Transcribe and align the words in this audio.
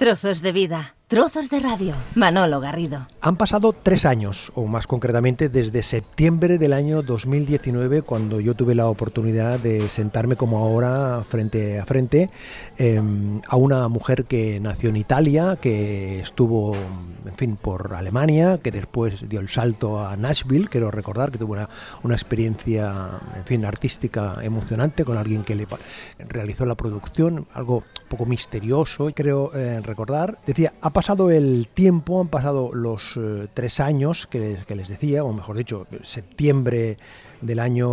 Trozos 0.00 0.40
de 0.40 0.50
vida, 0.50 0.94
trozos 1.10 1.50
de 1.50 1.58
radio. 1.58 1.92
Manolo 2.14 2.60
Garrido. 2.60 3.08
Han 3.20 3.34
pasado 3.34 3.72
tres 3.72 4.06
años, 4.06 4.52
o 4.54 4.66
más 4.66 4.86
concretamente 4.86 5.48
desde 5.48 5.82
septiembre 5.82 6.56
del 6.56 6.72
año 6.72 7.02
2019, 7.02 8.02
cuando 8.02 8.38
yo 8.38 8.54
tuve 8.54 8.76
la 8.76 8.88
oportunidad 8.88 9.58
de 9.58 9.88
sentarme 9.88 10.36
como 10.36 10.58
ahora 10.58 11.24
frente 11.28 11.80
a 11.80 11.84
frente 11.84 12.30
em, 12.78 13.40
a 13.48 13.56
una 13.56 13.88
mujer 13.88 14.24
que 14.26 14.60
nació 14.60 14.90
en 14.90 14.98
Italia, 14.98 15.58
que 15.60 16.20
estuvo, 16.20 16.76
en 16.76 17.34
fin, 17.36 17.56
por 17.56 17.92
Alemania, 17.94 18.58
que 18.62 18.70
después 18.70 19.28
dio 19.28 19.40
el 19.40 19.48
salto 19.48 19.98
a 19.98 20.16
Nashville, 20.16 20.68
quiero 20.68 20.92
recordar 20.92 21.32
que 21.32 21.38
tuvo 21.38 21.54
una, 21.54 21.68
una 22.04 22.14
experiencia, 22.14 23.18
en 23.34 23.44
fin, 23.46 23.64
artística 23.64 24.36
emocionante 24.42 25.04
con 25.04 25.18
alguien 25.18 25.42
que 25.42 25.56
le 25.56 25.66
realizó 26.20 26.66
la 26.66 26.76
producción, 26.76 27.48
algo 27.52 27.78
un 27.78 28.08
poco 28.08 28.26
misterioso, 28.26 29.10
creo 29.12 29.52
eh, 29.56 29.80
recordar. 29.80 30.38
Decía, 30.46 30.72
ha 30.80 30.99
pasado 31.00 31.30
el 31.30 31.66
tiempo, 31.72 32.20
han 32.20 32.28
pasado 32.28 32.74
los 32.74 33.16
eh, 33.16 33.48
tres 33.54 33.80
años 33.80 34.26
que, 34.26 34.58
que, 34.66 34.76
les 34.76 34.86
decía, 34.86 35.24
o 35.24 35.32
mejor 35.32 35.56
dicho, 35.56 35.86
septiembre 36.02 36.98
del 37.40 37.58
año 37.58 37.88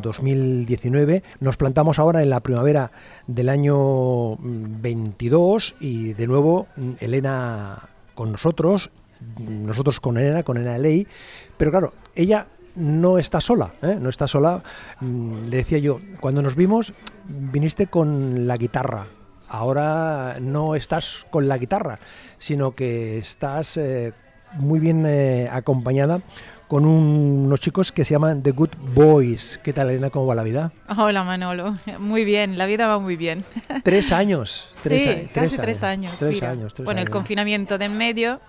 2019. 0.00 1.24
Nos 1.40 1.56
plantamos 1.56 1.98
ahora 1.98 2.22
en 2.22 2.30
la 2.30 2.38
primavera 2.38 2.92
del 3.26 3.48
año 3.48 4.36
22 4.36 5.74
mm, 5.80 5.84
y 5.84 6.12
de 6.12 6.26
nuevo 6.28 6.68
Elena 7.00 7.88
con 8.14 8.30
nosotros, 8.30 8.92
nosotros 9.36 9.98
con 9.98 10.16
Elena, 10.16 10.44
con 10.44 10.56
Elena 10.56 10.78
Ley, 10.78 11.08
pero 11.56 11.72
claro, 11.72 11.92
ella 12.14 12.46
no 12.76 13.18
está 13.18 13.40
sola, 13.40 13.72
¿eh? 13.82 13.98
no 14.00 14.10
está 14.10 14.28
sola. 14.28 14.62
Mm, 15.00 15.48
le 15.48 15.56
decía 15.56 15.78
yo, 15.78 15.98
cuando 16.20 16.40
nos 16.40 16.54
vimos, 16.54 16.92
viniste 17.26 17.88
con 17.88 18.46
la 18.46 18.56
guitarra, 18.56 19.08
ahora 19.48 20.38
no 20.40 20.74
estás 20.74 21.26
con 21.30 21.48
la 21.48 21.58
guitarra, 21.58 21.98
sino 22.38 22.74
que 22.74 23.18
estás 23.18 23.76
eh, 23.76 24.12
muy 24.54 24.80
bien 24.80 25.04
eh, 25.06 25.48
acompañada 25.50 26.20
con 26.68 26.86
unos 26.86 27.60
chicos 27.60 27.92
que 27.92 28.04
se 28.04 28.14
llaman 28.14 28.42
The 28.42 28.52
Good 28.52 28.70
Boys. 28.94 29.60
¿Qué 29.62 29.72
tal, 29.72 29.90
Elena? 29.90 30.10
¿Cómo 30.10 30.26
va 30.26 30.34
la 30.34 30.42
vida? 30.42 30.72
Hola, 30.96 31.22
Manolo. 31.22 31.76
Muy 31.98 32.24
bien, 32.24 32.58
la 32.58 32.66
vida 32.66 32.86
va 32.86 32.98
muy 32.98 33.16
bien. 33.16 33.44
Tres 33.82 34.12
años. 34.12 34.68
Tres 34.82 35.02
sí, 35.02 35.28
casi 35.32 35.56
tres 35.56 35.82
años. 35.82 36.18
Tres 36.18 36.42
años 36.42 36.74
bueno, 36.82 37.00
el 37.00 37.10
confinamiento 37.10 37.78
de 37.78 37.84
en 37.84 37.98
medio, 37.98 38.40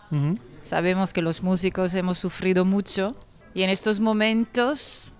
sabemos 0.64 1.14
que 1.14 1.22
los 1.22 1.44
músicos 1.44 1.94
hemos 1.94 2.18
sufrido 2.18 2.66
mucho 2.66 3.16
y 3.54 3.64
en 3.64 3.70
estos 3.70 4.00
momentos 4.00 5.14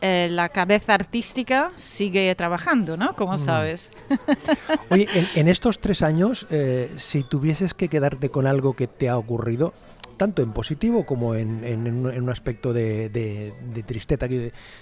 eh, 0.00 0.28
la 0.30 0.48
cabeza 0.48 0.94
artística 0.94 1.72
sigue 1.76 2.34
trabajando, 2.34 2.96
¿no? 2.96 3.14
Como 3.14 3.34
mm. 3.34 3.38
sabes. 3.38 3.90
Oye, 4.90 5.08
en, 5.34 5.48
estos 5.48 5.80
tres 5.80 6.02
años, 6.02 6.46
eh, 6.50 6.90
si 6.96 7.22
tuvieses 7.22 7.74
que 7.74 7.88
quedarte 7.88 8.28
con 8.28 8.46
algo 8.46 8.74
que 8.74 8.86
te 8.86 9.08
ha 9.08 9.18
ocurrido, 9.18 9.72
tanto 10.18 10.42
en 10.42 10.52
positivo 10.52 11.06
como 11.06 11.34
en, 11.34 11.64
un 11.64 12.28
aspecto 12.28 12.74
de, 12.74 13.08
de, 13.08 13.82
tristeza. 13.84 14.26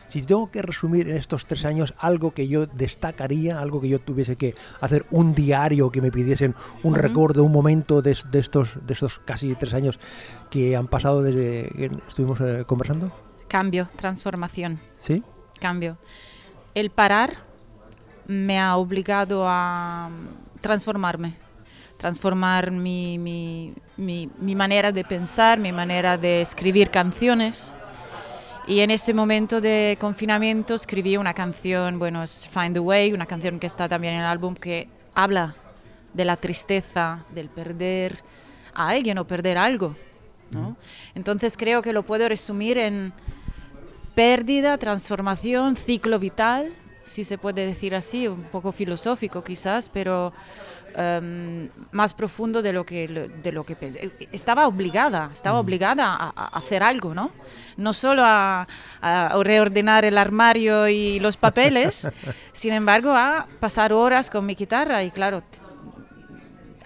si 0.08 0.22
tengo 0.22 0.50
que 0.50 0.62
resumir 0.62 1.08
en 1.08 1.16
estos 1.16 1.46
tres 1.46 1.64
años 1.64 1.94
algo 1.98 2.32
que 2.32 2.48
yo 2.48 2.66
destacaría, 2.66 3.60
algo 3.60 3.80
que 3.80 3.88
yo 3.88 4.00
tuviese 4.00 4.36
que 4.36 4.54
hacer 4.80 5.04
un 5.10 5.34
diario, 5.34 5.92
que 5.92 6.00
me 6.00 6.10
pidiesen 6.10 6.54
un 6.82 6.94
recuerdo, 6.94 7.44
un 7.44 7.52
momento 7.52 8.02
de, 8.02 8.12
estos, 8.12 8.70
de 8.84 8.94
estos 8.94 9.20
casi 9.20 9.54
tres 9.54 9.74
años 9.74 10.00
que 10.50 10.74
han 10.74 10.88
pasado 10.88 11.22
desde 11.22 11.68
que 11.68 11.90
estuvimos 12.08 12.40
eh, 12.40 12.64
conversando. 12.66 13.25
Cambio, 13.48 13.88
transformación. 13.96 14.80
¿Sí? 15.00 15.22
Cambio. 15.60 15.98
El 16.74 16.90
parar 16.90 17.46
me 18.26 18.58
ha 18.58 18.76
obligado 18.76 19.44
a 19.46 20.10
transformarme, 20.60 21.34
transformar 21.96 22.70
mi, 22.70 23.18
mi, 23.18 23.72
mi, 23.96 24.54
manera 24.54 24.92
de 24.92 25.04
pensar, 25.04 25.58
mi 25.58 25.72
manera 25.72 26.18
de 26.18 26.40
escribir 26.40 26.90
canciones. 26.90 27.74
Y 28.66 28.80
en 28.80 28.90
este 28.90 29.14
momento 29.14 29.60
de 29.60 29.96
confinamiento 30.00 30.74
escribí 30.74 31.16
una 31.16 31.34
canción, 31.34 32.00
bueno, 32.00 32.22
es 32.24 32.48
Find 32.48 32.74
the 32.74 32.80
Way, 32.80 33.12
una 33.12 33.26
canción 33.26 33.60
que 33.60 33.68
está 33.68 33.88
también 33.88 34.14
en 34.14 34.20
el 34.20 34.26
álbum 34.26 34.54
que 34.54 34.88
habla 35.14 35.54
de 36.12 36.24
la 36.24 36.36
tristeza, 36.36 37.24
del 37.30 37.48
perder 37.48 38.18
a 38.74 38.88
alguien 38.88 39.18
o 39.18 39.26
perder 39.26 39.56
algo. 39.56 39.94
¿no? 40.50 40.76
Entonces 41.14 41.56
creo 41.56 41.80
que 41.80 41.92
lo 41.92 42.02
puedo 42.02 42.28
resumir 42.28 42.78
en 42.78 43.12
pérdida, 44.16 44.78
transformación, 44.78 45.76
ciclo 45.76 46.18
vital, 46.18 46.72
si 47.04 47.22
se 47.22 47.36
puede 47.36 47.66
decir 47.66 47.94
así, 47.94 48.26
un 48.26 48.42
poco 48.44 48.72
filosófico 48.72 49.44
quizás, 49.44 49.90
pero 49.90 50.32
em, 50.96 51.68
más 51.92 52.14
profundo 52.14 52.62
de 52.62 52.72
lo 52.72 52.86
que 52.86 53.06
de 53.06 53.52
lo 53.52 53.62
que 53.64 53.76
pensé. 53.76 54.10
Estaba 54.32 54.66
obligada, 54.66 55.28
estaba 55.32 55.58
mm. 55.58 55.64
obligada 55.64 56.06
a, 56.14 56.46
hacer 56.58 56.82
algo, 56.82 57.14
¿no? 57.14 57.30
No 57.76 57.92
solo 57.92 58.22
a, 58.24 58.66
a, 59.02 59.42
reordenar 59.44 60.06
el 60.06 60.16
armario 60.16 60.88
y 60.88 61.20
los 61.20 61.36
papeles, 61.36 62.08
sin 62.54 62.72
embargo 62.72 63.12
a 63.12 63.46
pasar 63.60 63.92
horas 63.92 64.30
con 64.30 64.46
mi 64.46 64.54
guitarra 64.54 65.04
y 65.04 65.10
claro, 65.10 65.42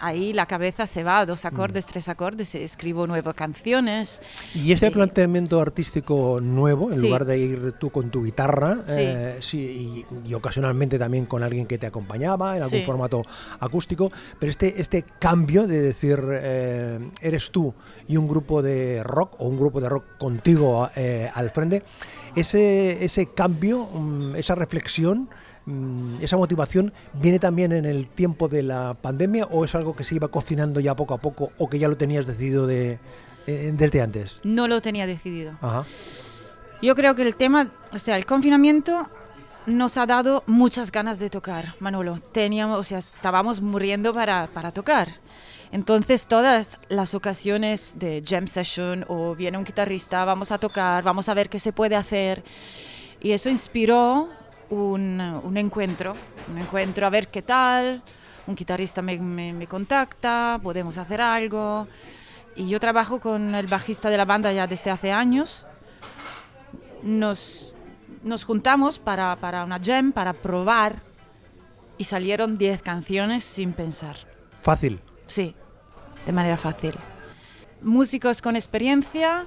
ahí 0.00 0.32
la 0.32 0.46
cabeza 0.46 0.86
se 0.86 1.04
va, 1.04 1.24
dos 1.26 1.44
acordes, 1.44 1.86
mm. 1.86 1.90
tres 1.90 2.08
acordes, 2.08 2.54
escribo 2.54 3.06
nuevas 3.06 3.34
canciones. 3.34 4.20
¿Y 4.54 4.72
este 4.72 4.90
planteamiento 4.90 5.60
artístico 5.60 6.40
nuevo, 6.40 6.90
en 6.92 7.00
lugar 7.00 7.24
de 7.24 7.38
ir 7.38 7.72
tú 7.72 7.90
con 7.90 8.10
tu 8.10 8.24
guitarra, 8.24 8.84
eh, 8.88 9.36
sí. 9.40 10.04
y, 10.24 10.34
ocasionalmente 10.34 10.98
también 10.98 11.26
con 11.26 11.42
alguien 11.42 11.66
que 11.66 11.78
te 11.78 11.86
acompañaba 11.86 12.56
en 12.56 12.62
algún 12.62 12.82
formato 12.84 13.22
acústico, 13.58 14.10
pero 14.38 14.50
este, 14.50 14.80
este 14.80 15.04
cambio 15.18 15.66
de 15.66 15.80
decir, 15.80 16.18
eh, 16.32 17.10
eres 17.20 17.50
tú 17.50 17.74
y 18.08 18.16
un 18.16 18.28
grupo 18.28 18.62
de 18.62 19.02
rock 19.02 19.34
o 19.38 19.46
un 19.46 19.58
grupo 19.58 19.80
de 19.80 19.88
rock 19.88 20.04
contigo 20.18 20.88
eh, 20.96 21.30
al 21.34 21.50
frente, 21.50 21.82
ese, 22.36 23.04
ese 23.04 23.26
cambio, 23.26 23.86
mm, 23.86 24.36
esa 24.36 24.54
reflexión, 24.54 25.28
esa 26.20 26.36
motivación 26.36 26.92
viene 27.12 27.38
también 27.38 27.72
en 27.72 27.84
el 27.84 28.08
tiempo 28.08 28.48
de 28.48 28.62
la 28.62 28.94
pandemia 28.94 29.46
o 29.46 29.64
es 29.64 29.74
algo 29.74 29.94
que 29.94 30.04
se 30.04 30.16
iba 30.16 30.28
cocinando 30.28 30.80
ya 30.80 30.96
poco 30.96 31.14
a 31.14 31.18
poco 31.18 31.52
o 31.58 31.68
que 31.68 31.78
ya 31.78 31.88
lo 31.88 31.96
tenías 31.96 32.26
decidido 32.26 32.66
de, 32.66 32.98
eh, 33.46 33.72
desde 33.74 34.00
antes? 34.00 34.40
No 34.42 34.68
lo 34.68 34.80
tenía 34.80 35.06
decidido. 35.06 35.52
Yo 36.82 36.94
creo 36.94 37.14
que 37.14 37.22
el 37.22 37.36
tema, 37.36 37.68
o 37.92 37.98
sea, 37.98 38.16
el 38.16 38.26
confinamiento 38.26 39.08
nos 39.66 39.96
ha 39.96 40.06
dado 40.06 40.42
muchas 40.46 40.90
ganas 40.90 41.18
de 41.18 41.30
tocar, 41.30 41.74
Manolo. 41.78 42.18
Teníamos, 42.32 42.78
o 42.78 42.82
sea, 42.82 42.98
estábamos 42.98 43.60
muriendo 43.60 44.14
para, 44.14 44.48
para 44.48 44.72
tocar. 44.72 45.08
Entonces 45.72 46.26
todas 46.26 46.78
las 46.88 47.14
ocasiones 47.14 47.96
de 47.98 48.24
jam 48.26 48.48
session 48.48 49.04
o 49.08 49.36
viene 49.36 49.56
un 49.56 49.64
guitarrista, 49.64 50.24
vamos 50.24 50.50
a 50.50 50.58
tocar, 50.58 51.04
vamos 51.04 51.28
a 51.28 51.34
ver 51.34 51.48
qué 51.48 51.58
se 51.58 51.72
puede 51.72 51.96
hacer. 51.96 52.42
Y 53.20 53.32
eso 53.32 53.50
inspiró 53.50 54.28
un, 54.70 55.20
un, 55.42 55.56
encuentro, 55.56 56.14
un 56.50 56.58
encuentro 56.58 57.06
a 57.06 57.10
ver 57.10 57.28
qué 57.28 57.42
tal, 57.42 58.02
un 58.46 58.54
guitarrista 58.54 59.02
me, 59.02 59.18
me, 59.18 59.66
contacta, 59.66 60.58
podemos 60.62 60.96
hacer 60.98 61.20
algo. 61.20 61.86
Y 62.56 62.68
yo 62.68 62.80
trabajo 62.80 63.20
con 63.20 63.54
el 63.54 63.66
bajista 63.66 64.10
de 64.10 64.16
la 64.16 64.24
banda 64.24 64.52
ya 64.52 64.66
desde 64.66 64.90
hace 64.90 65.12
años. 65.12 65.66
Nos, 67.02 67.72
nos 68.22 68.44
juntamos 68.44 68.98
para, 68.98 69.36
para 69.36 69.64
una 69.64 69.80
jam, 69.82 70.12
para 70.12 70.32
probar, 70.32 71.02
y 71.98 72.04
salieron 72.04 72.56
10 72.56 72.82
canciones 72.82 73.44
sin 73.44 73.72
pensar. 73.72 74.16
¿Fácil? 74.62 75.00
Sí, 75.26 75.54
de 76.24 76.32
manera 76.32 76.56
fácil. 76.56 76.94
Músicos 77.82 78.40
con 78.40 78.56
experiencia, 78.56 79.46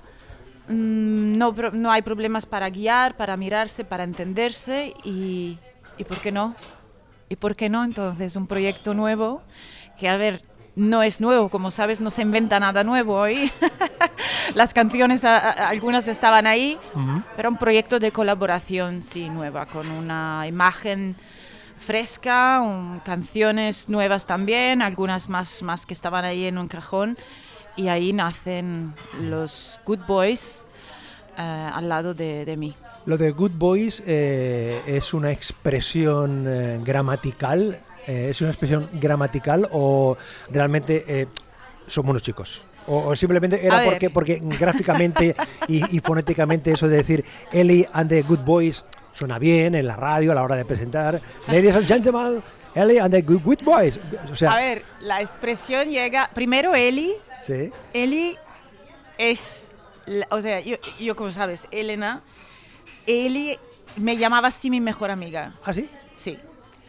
Mm, 0.67 1.37
no, 1.37 1.53
no 1.73 1.91
hay 1.91 2.01
problemas 2.01 2.45
para 2.45 2.69
guiar, 2.69 3.15
para 3.17 3.35
mirarse, 3.37 3.83
para 3.83 4.03
entenderse 4.03 4.93
y, 5.03 5.57
y 5.97 6.03
¿por 6.03 6.19
qué 6.19 6.31
no? 6.31 6.55
¿Y 7.29 7.35
por 7.35 7.55
qué 7.55 7.69
no? 7.69 7.83
Entonces, 7.83 8.35
un 8.35 8.47
proyecto 8.47 8.93
nuevo 8.93 9.41
que, 9.97 10.07
a 10.07 10.17
ver, 10.17 10.43
no 10.75 11.03
es 11.03 11.21
nuevo, 11.21 11.49
como 11.49 11.69
sabes, 11.69 12.01
no 12.01 12.09
se 12.09 12.21
inventa 12.21 12.59
nada 12.59 12.83
nuevo 12.83 13.15
hoy. 13.15 13.51
Las 14.55 14.73
canciones, 14.73 15.23
algunas 15.23 16.07
estaban 16.07 16.47
ahí, 16.47 16.77
pero 17.35 17.49
un 17.49 17.57
proyecto 17.57 17.99
de 17.99 18.11
colaboración, 18.11 19.03
sí, 19.03 19.29
nueva, 19.29 19.65
con 19.65 19.89
una 19.91 20.45
imagen 20.47 21.15
fresca, 21.77 22.63
canciones 23.03 23.89
nuevas 23.89 24.25
también, 24.25 24.81
algunas 24.81 25.29
más, 25.29 25.61
más 25.61 25.85
que 25.85 25.93
estaban 25.93 26.25
ahí 26.25 26.45
en 26.45 26.57
un 26.57 26.67
cajón 26.67 27.17
y 27.75 27.87
ahí 27.87 28.13
nacen 28.13 28.93
los 29.21 29.79
Good 29.85 30.05
Boys 30.07 30.63
eh, 31.37 31.41
al 31.41 31.89
lado 31.89 32.13
de, 32.13 32.55
mí. 32.57 32.73
Lo 33.05 33.17
de 33.17 33.31
Good 33.31 33.53
Boys 33.55 34.03
eh, 34.05 34.81
es 34.85 35.13
una 35.13 35.31
expresión 35.31 36.45
eh, 36.47 36.79
gramatical, 36.83 37.79
es 38.05 38.41
una 38.41 38.51
expresión 38.51 38.89
gramatical 38.93 39.67
o 39.71 40.17
realmente 40.49 41.27
son 41.87 42.05
buenos 42.05 42.21
chicos. 42.21 42.63
O, 42.85 43.15
simplemente 43.15 43.65
era 43.65 43.81
porque, 43.85 44.09
porque 44.09 44.41
gráficamente 44.59 45.33
y, 45.69 45.99
fonéticamente 46.01 46.71
eso 46.71 46.89
de 46.89 46.97
decir 46.97 47.23
Ellie 47.53 47.87
and 47.93 48.09
the 48.09 48.21
Good 48.23 48.41
Boys 48.41 48.83
suena 49.13 49.39
bien 49.39 49.73
en 49.75 49.87
la 49.87 49.95
radio 49.95 50.33
a 50.33 50.35
la 50.35 50.43
hora 50.43 50.57
de 50.57 50.65
presentar. 50.65 51.21
Ladies 51.47 51.75
and 51.75 51.87
gentlemen, 51.87 52.43
Ellie 52.75 52.99
and 52.99 53.13
the 53.13 53.21
Good, 53.21 53.41
Good 53.43 53.63
Boys. 53.63 53.99
O 54.31 54.35
sea, 54.35 54.51
A 54.51 54.57
ver, 54.57 54.83
la 55.01 55.21
expresión 55.21 55.87
llega. 55.87 56.29
Primero, 56.33 56.75
Eli. 56.75 57.13
Sí. 57.45 57.71
Eli 57.93 58.37
es. 59.17 59.65
o 60.29 60.41
sea, 60.41 60.59
yo, 60.59 60.77
yo, 60.99 61.15
como 61.15 61.31
sabes, 61.31 61.67
Elena. 61.71 62.21
Eli 63.05 63.59
me 63.97 64.17
llamaba 64.17 64.47
así 64.47 64.69
mi 64.69 64.81
mejor 64.81 65.11
amiga. 65.11 65.53
¿Ah, 65.65 65.73
sí? 65.73 65.89
Sí. 66.15 66.39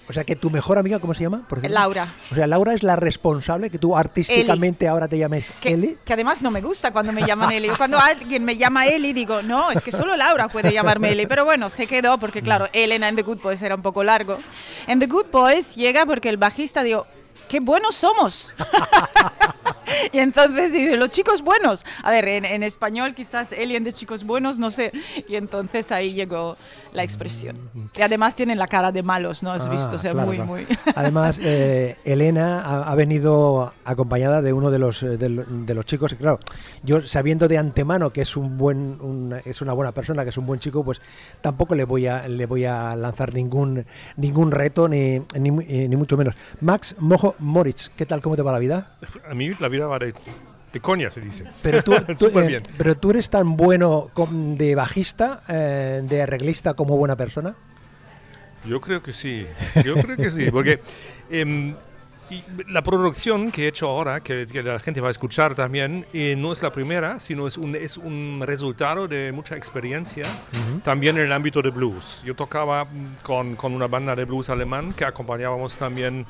O 0.07 0.13
sea, 0.13 0.23
que 0.25 0.37
tu 0.37 0.51
mejor 0.51 0.77
amiga, 0.77 0.99
¿cómo 0.99 1.15
se 1.15 1.23
llama? 1.23 1.47
Por 1.49 1.61
cierto? 1.61 1.75
Laura. 1.75 2.07
O 2.31 2.35
sea, 2.35 2.47
Laura 2.47 2.75
es 2.75 2.83
la 2.83 2.95
responsable 2.95 3.71
que 3.71 3.79
tú 3.79 3.97
artísticamente 3.97 4.87
ahora 4.87 5.09
te 5.09 5.17
llames 5.17 5.51
Que, 5.63 5.71
Eli. 5.71 5.97
que 6.05 6.13
además 6.13 6.43
no 6.43 6.51
me 6.51 6.61
gusta 6.61 6.93
cuando 6.93 7.11
me 7.11 7.23
llaman 7.23 7.53
Eli. 7.53 7.71
Cuando 7.71 7.99
alguien 7.99 8.45
me 8.45 8.57
llama 8.57 8.87
Eli, 8.87 9.15
digo, 9.15 9.41
no, 9.43 9.71
es 9.71 9.81
que 9.83 9.91
solo 9.91 10.15
Laura 10.15 10.49
puede 10.49 10.73
llamarme 10.73 11.13
Eli. 11.13 11.27
Pero 11.27 11.47
bueno, 11.47 11.71
se 11.71 11.87
quedó 11.87 12.19
porque, 12.19 12.43
claro, 12.43 12.69
Elena 12.75 13.09
en 13.09 13.17
The 13.17 13.23
Good 13.23 13.41
Boys 13.41 13.63
era 13.63 13.75
un 13.75 13.83
poco 13.83 14.05
largo. 14.05 14.37
En 14.87 14.99
The 14.99 15.07
Good 15.07 15.27
Boys 15.33 15.75
llega 15.75 16.05
porque 16.05 16.29
el 16.29 16.37
bajista 16.37 16.83
dijo, 16.83 17.07
qué 17.49 17.61
buenos 17.61 17.95
somos. 17.95 18.55
y 20.13 20.19
entonces 20.19 20.73
dice, 20.73 20.97
los 20.97 21.11
chicos 21.11 21.43
buenos. 21.43 21.85
A 22.03 22.11
ver, 22.11 22.29
en, 22.29 22.45
en 22.45 22.63
español 22.63 23.15
quizás 23.15 23.53
Alien 23.53 23.85
de 23.85 23.93
chicos 23.93 24.25
buenos, 24.25 24.59
no 24.59 24.71
sé. 24.71 24.93
Y 25.29 25.37
entonces 25.37 25.93
ahí 25.93 26.15
llegó 26.15 26.57
la 26.95 27.03
expresión. 27.03 27.57
Y 27.97 28.01
además 28.03 28.35
tienen 28.37 28.57
la 28.59 28.67
cara 28.67 28.91
de 28.93 29.03
malos, 29.03 29.43
¿no? 29.43 29.51
Has 29.53 29.67
Ah, 29.67 29.71
visto, 29.71 29.97
o 29.97 29.99
sea, 29.99 30.13
claro, 30.13 30.27
muy, 30.29 30.37
claro. 30.37 30.51
muy... 30.51 30.67
Además, 30.95 31.39
eh, 31.43 31.97
Elena 32.05 32.63
ha, 32.63 32.91
ha 32.91 32.95
venido 32.95 33.73
acompañada 33.85 34.41
de 34.41 34.53
uno 34.53 34.71
de 34.71 34.79
los, 34.79 35.03
eh, 35.03 35.17
de, 35.19 35.29
de 35.45 35.75
los 35.75 35.85
chicos. 35.85 36.13
y 36.13 36.17
Claro, 36.17 36.39
yo 36.85 37.01
sabiendo 37.03 37.49
de 37.49 37.59
antemano 37.59 38.11
que 38.11 38.23
es 38.23 38.37
un 38.37 38.57
buen, 38.57 38.99
un- 39.01 39.35
es 39.45 39.61
una 39.61 39.73
buena 39.73 39.93
persona, 39.93 40.23
que 40.23 40.31
es 40.31 40.39
un 40.39 40.47
buen 40.47 40.61
chico, 40.61 40.85
pues 40.85 41.01
tampoco 41.41 41.75
le 41.75 41.85
voy 41.85 42.07
a, 42.07 42.29
le 42.29 42.47
voy 42.47 42.65
a 42.65 42.95
lanzar 42.97 43.35
ningún, 43.35 43.85
ningún 44.17 44.53
reto 44.53 44.89
ni, 44.89 45.19
ni, 45.39 45.51
ni 45.51 45.97
mucho 45.97 46.17
menos. 46.17 46.35
Max 46.61 46.95
Mojo 47.01 47.35
Moritz, 47.41 47.91
¿qué 47.97 48.07
tal? 48.07 48.21
¿Cómo 48.23 48.37
te 48.37 48.43
va 48.43 48.53
la 48.53 48.59
vida? 48.61 48.93
A 49.29 49.35
mí 49.35 49.51
la 49.59 49.69
vida 49.69 49.87
va 49.89 49.99
de, 50.75 50.81
coña, 50.81 51.11
se 51.11 51.21
dice. 51.21 51.45
Pero 51.63 51.83
tú, 51.83 51.95
tú, 52.19 52.39
eh, 52.39 52.47
bien. 52.47 52.63
pero 52.77 52.97
tú 52.97 53.11
eres 53.11 53.31
tan 53.31 53.57
bueno 53.57 54.11
de 54.31 54.75
bajista, 54.75 55.43
eh, 55.49 56.03
de 56.05 56.23
arreglista 56.23 56.75
como 56.75 56.97
buena 56.97 57.17
persona. 57.17 57.55
Yo 58.67 58.81
creo 58.81 59.03
que 59.03 59.13
sí, 59.13 59.47
yo 59.85 59.95
creo 59.95 60.17
que 60.17 60.31
sí, 60.31 60.51
porque 60.51 60.81
em, 61.31 61.75
y 62.31 62.43
la 62.69 62.83
producción 62.83 63.53
que 63.53 63.65
he 63.65 63.69
hecho 63.69 63.87
ahora, 63.89 64.21
que, 64.21 64.47
que 64.47 64.63
la 64.63 64.79
gente 64.79 65.01
va 65.03 65.09
a 65.09 65.11
escuchar 65.11 65.55
también, 65.55 66.07
eh, 66.15 66.35
no 66.39 66.53
es 66.53 66.63
la 66.63 66.73
primera, 66.73 67.21
sino 67.21 67.47
es 67.47 67.59
un, 67.59 67.77
es 67.77 67.99
un 67.99 68.43
resultado 68.45 69.07
de 69.07 69.31
mucha 69.33 69.57
experiencia, 69.57 70.27
también 70.83 71.19
en 71.19 71.27
el 71.27 71.33
ámbito 71.33 71.61
de 71.61 71.69
blues. 71.69 72.23
Yo 72.25 72.35
tocaba 72.35 72.87
mm, 72.87 73.17
con, 73.23 73.57
con 73.57 73.75
una 73.75 73.89
banda 73.89 74.17
de 74.17 74.25
blues 74.25 74.49
alemán 74.49 74.95
que 74.95 75.05
acompañábamos 75.05 75.77
también 75.77 76.25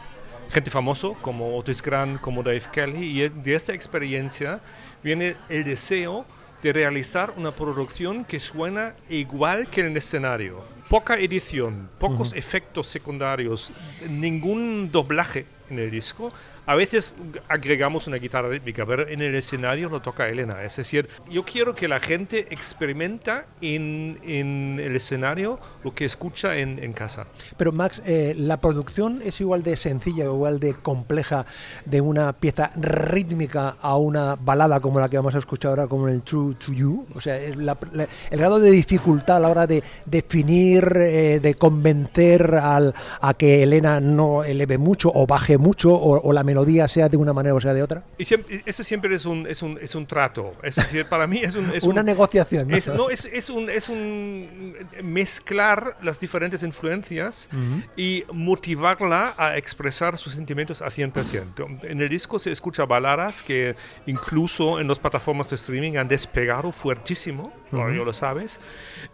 gente 0.50 0.70
famoso 0.70 1.14
como 1.20 1.56
Otis 1.56 1.82
Grant, 1.82 2.20
como 2.20 2.42
Dave 2.42 2.62
Kelly, 2.72 3.22
y 3.22 3.28
de 3.28 3.54
esta 3.54 3.72
experiencia 3.72 4.60
viene 5.02 5.36
el 5.48 5.64
deseo 5.64 6.24
de 6.62 6.72
realizar 6.72 7.34
una 7.36 7.50
producción 7.50 8.24
que 8.24 8.40
suena 8.40 8.94
igual 9.10 9.66
que 9.66 9.82
en 9.82 9.88
el 9.88 9.96
escenario. 9.96 10.64
Poca 10.88 11.18
edición, 11.18 11.90
pocos 11.98 12.32
efectos 12.34 12.86
secundarios, 12.86 13.72
ningún 14.08 14.90
doblaje 14.90 15.46
en 15.68 15.78
el 15.78 15.90
disco. 15.90 16.32
A 16.66 16.74
veces 16.74 17.14
agregamos 17.48 18.06
una 18.06 18.16
guitarra 18.16 18.48
rítmica, 18.48 18.86
pero 18.86 19.06
en 19.06 19.20
el 19.20 19.34
escenario 19.34 19.88
lo 19.90 20.00
toca 20.00 20.28
Elena. 20.28 20.62
Es 20.62 20.76
decir, 20.76 21.08
yo 21.30 21.44
quiero 21.44 21.74
que 21.74 21.88
la 21.88 22.00
gente 22.00 22.46
experimenta 22.50 23.46
en, 23.60 24.18
en 24.24 24.80
el 24.82 24.96
escenario 24.96 25.58
lo 25.82 25.94
que 25.94 26.04
escucha 26.06 26.56
en, 26.56 26.78
en 26.82 26.92
casa. 26.94 27.26
Pero 27.56 27.72
Max, 27.72 28.00
eh, 28.06 28.34
la 28.38 28.60
producción 28.60 29.20
es 29.24 29.40
igual 29.40 29.62
de 29.62 29.76
sencilla, 29.76 30.24
igual 30.24 30.58
de 30.58 30.74
compleja 30.74 31.44
de 31.84 32.00
una 32.00 32.32
pieza 32.32 32.70
rítmica 32.76 33.76
a 33.80 33.96
una 33.96 34.36
balada 34.36 34.80
como 34.80 35.00
la 35.00 35.08
que 35.08 35.16
vamos 35.16 35.34
a 35.34 35.38
escuchar 35.38 35.70
ahora, 35.70 35.86
como 35.86 36.08
el 36.08 36.22
True 36.22 36.54
to 36.54 36.72
You. 36.72 37.06
O 37.14 37.20
sea, 37.20 37.38
la- 37.56 37.76
la- 37.92 38.08
el 38.30 38.38
grado 38.38 38.58
de 38.60 38.70
dificultad 38.70 39.36
a 39.36 39.40
la 39.40 39.48
hora 39.48 39.66
de 39.66 39.82
definir, 40.06 40.90
eh, 40.96 41.40
de 41.42 41.54
convencer 41.54 42.54
al, 42.54 42.94
a 43.20 43.34
que 43.34 43.62
Elena 43.62 44.00
no 44.00 44.44
eleve 44.44 44.78
mucho 44.78 45.10
o 45.14 45.26
baje 45.26 45.58
mucho 45.58 45.92
o, 45.94 46.20
o 46.20 46.32
la 46.32 46.42
melodía 46.54 46.86
sea 46.88 47.08
de 47.08 47.16
una 47.16 47.32
manera 47.32 47.54
o 47.54 47.60
sea 47.60 47.74
de 47.74 47.82
otra. 47.82 48.04
Y 48.16 48.24
siempre, 48.24 48.62
ese 48.64 48.84
siempre 48.84 49.14
es 49.14 49.24
un, 49.24 49.46
es, 49.48 49.60
un, 49.62 49.76
es 49.80 49.94
un 49.94 50.06
trato. 50.06 50.54
Es 50.62 50.76
decir, 50.76 51.06
para 51.06 51.26
mí 51.26 51.38
es 51.42 51.54
un... 51.56 51.70
Es 51.74 51.82
una 51.92 52.00
un- 52.00 52.06
negociación. 52.06 52.68
¿no? 52.68 52.76
Es, 52.76 52.86
no, 52.88 53.10
es, 53.10 53.24
es 53.26 53.50
un, 53.50 53.68
es 53.68 53.88
un 53.88 54.74
mezclar 55.02 55.96
las 56.02 56.20
diferentes 56.20 56.62
influencias 56.62 57.48
y 57.96 58.24
motivarla 58.32 59.34
a 59.36 59.56
expresar 59.56 60.16
sus 60.16 60.34
sentimientos 60.34 60.80
a 60.82 60.86
100%. 60.90 61.78
En 61.84 62.00
el 62.00 62.08
disco 62.08 62.38
se 62.38 62.52
escucha 62.52 62.84
baladas 62.84 63.42
que 63.42 63.74
incluso 64.06 64.78
en 64.80 64.86
las 64.88 64.98
plataformas 64.98 65.48
de 65.50 65.56
streaming 65.56 65.96
han 65.96 66.08
despegado 66.08 66.70
fuertísimo, 66.72 67.52
como 67.70 67.90
yo 67.90 68.04
lo 68.04 68.12
sabes, 68.12 68.60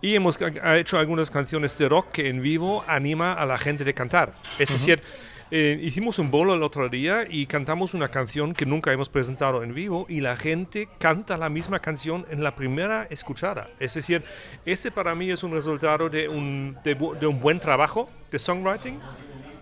y 0.03 0.15
hemos 0.15 0.39
ha 0.63 0.77
hecho 0.77 0.99
algunas 0.99 1.31
canciones 1.31 1.77
de 1.79 1.89
rock 1.89 2.11
que 2.13 2.29
en 2.29 2.43
vivo 2.43 2.85
anima 2.87 3.33
a 3.33 3.47
la 3.47 3.57
gente 3.57 3.85
de 3.85 3.95
cantar. 3.95 4.33
Es 4.59 4.71
decir, 4.71 5.03
eh, 5.51 5.79
hicimos 5.83 6.19
un 6.19 6.31
bolo 6.31 6.55
el 6.55 6.63
otro 6.63 6.89
día 6.89 7.25
y 7.29 7.47
cantamos 7.47 7.95
una 7.95 8.09
canción 8.09 8.53
que 8.53 8.67
nunca 8.67 8.93
hemos 8.93 9.09
presentado 9.09 9.63
en 9.63 9.75
vivo 9.75 10.07
y 10.09 10.21
la 10.21 10.37
gente 10.37 10.89
canta 10.99 11.37
la 11.37 11.49
misma 11.49 11.81
canción 11.81 12.27
en 12.31 12.43
la 12.43 12.55
primera 12.55 13.07
escuchada. 13.11 13.69
Es 13.81 13.95
decir, 13.95 14.23
ese 14.65 14.91
para 14.91 15.15
mí 15.15 15.31
es 15.31 15.43
un 15.43 15.53
resultado 15.53 16.09
de 16.09 16.29
un, 16.29 16.77
de, 16.85 16.95
de 16.95 17.27
un 17.27 17.41
buen 17.41 17.59
trabajo 17.59 18.09
de 18.31 18.39
songwriting, 18.39 18.99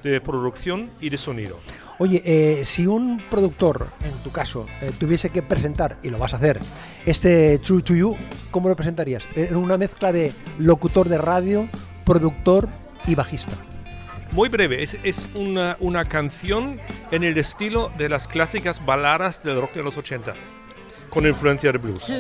de 0.03 0.21
producción 0.21 0.91
y 1.01 1.09
de 1.11 1.19
sonido. 1.19 1.59
Oye, 1.99 2.23
eh, 2.25 2.65
si 2.65 2.87
un 2.87 3.21
productor, 3.29 3.89
en 4.05 4.13
tu 4.23 4.31
caso, 4.31 4.67
eh, 4.81 4.93
tuviese 5.01 5.31
que 5.31 5.43
presentar, 5.43 5.99
y 6.03 6.11
lo 6.11 6.19
vas 6.19 6.33
a 6.33 6.37
hacer, 6.37 6.61
este 7.05 7.59
True 7.59 7.83
to 7.83 7.95
You, 7.95 8.17
¿cómo 8.53 8.69
lo 8.69 8.77
presentarías? 8.77 9.27
En 9.35 9.57
una 9.57 9.77
mezcla 9.77 10.13
de 10.13 10.33
locutor 10.59 11.09
de 11.09 11.19
radio, 11.19 11.69
productor 12.05 12.69
y 13.07 13.17
bajista. 13.17 13.57
Muy 14.33 14.49
breve, 14.49 14.83
es, 14.83 14.99
es 15.03 15.29
una, 15.35 15.77
una 15.81 16.05
canción 16.05 16.81
en 17.11 17.25
el 17.25 17.39
estilo 17.39 17.91
de 17.97 18.09
las 18.09 18.29
clásicas 18.29 18.85
baladas 18.85 19.43
del 19.43 19.61
rock 19.61 19.75
de 19.75 19.83
los 19.83 19.97
80, 19.97 20.35
con 21.09 21.27
influencia 21.27 21.73
de 21.73 21.79
blues. 21.79 22.11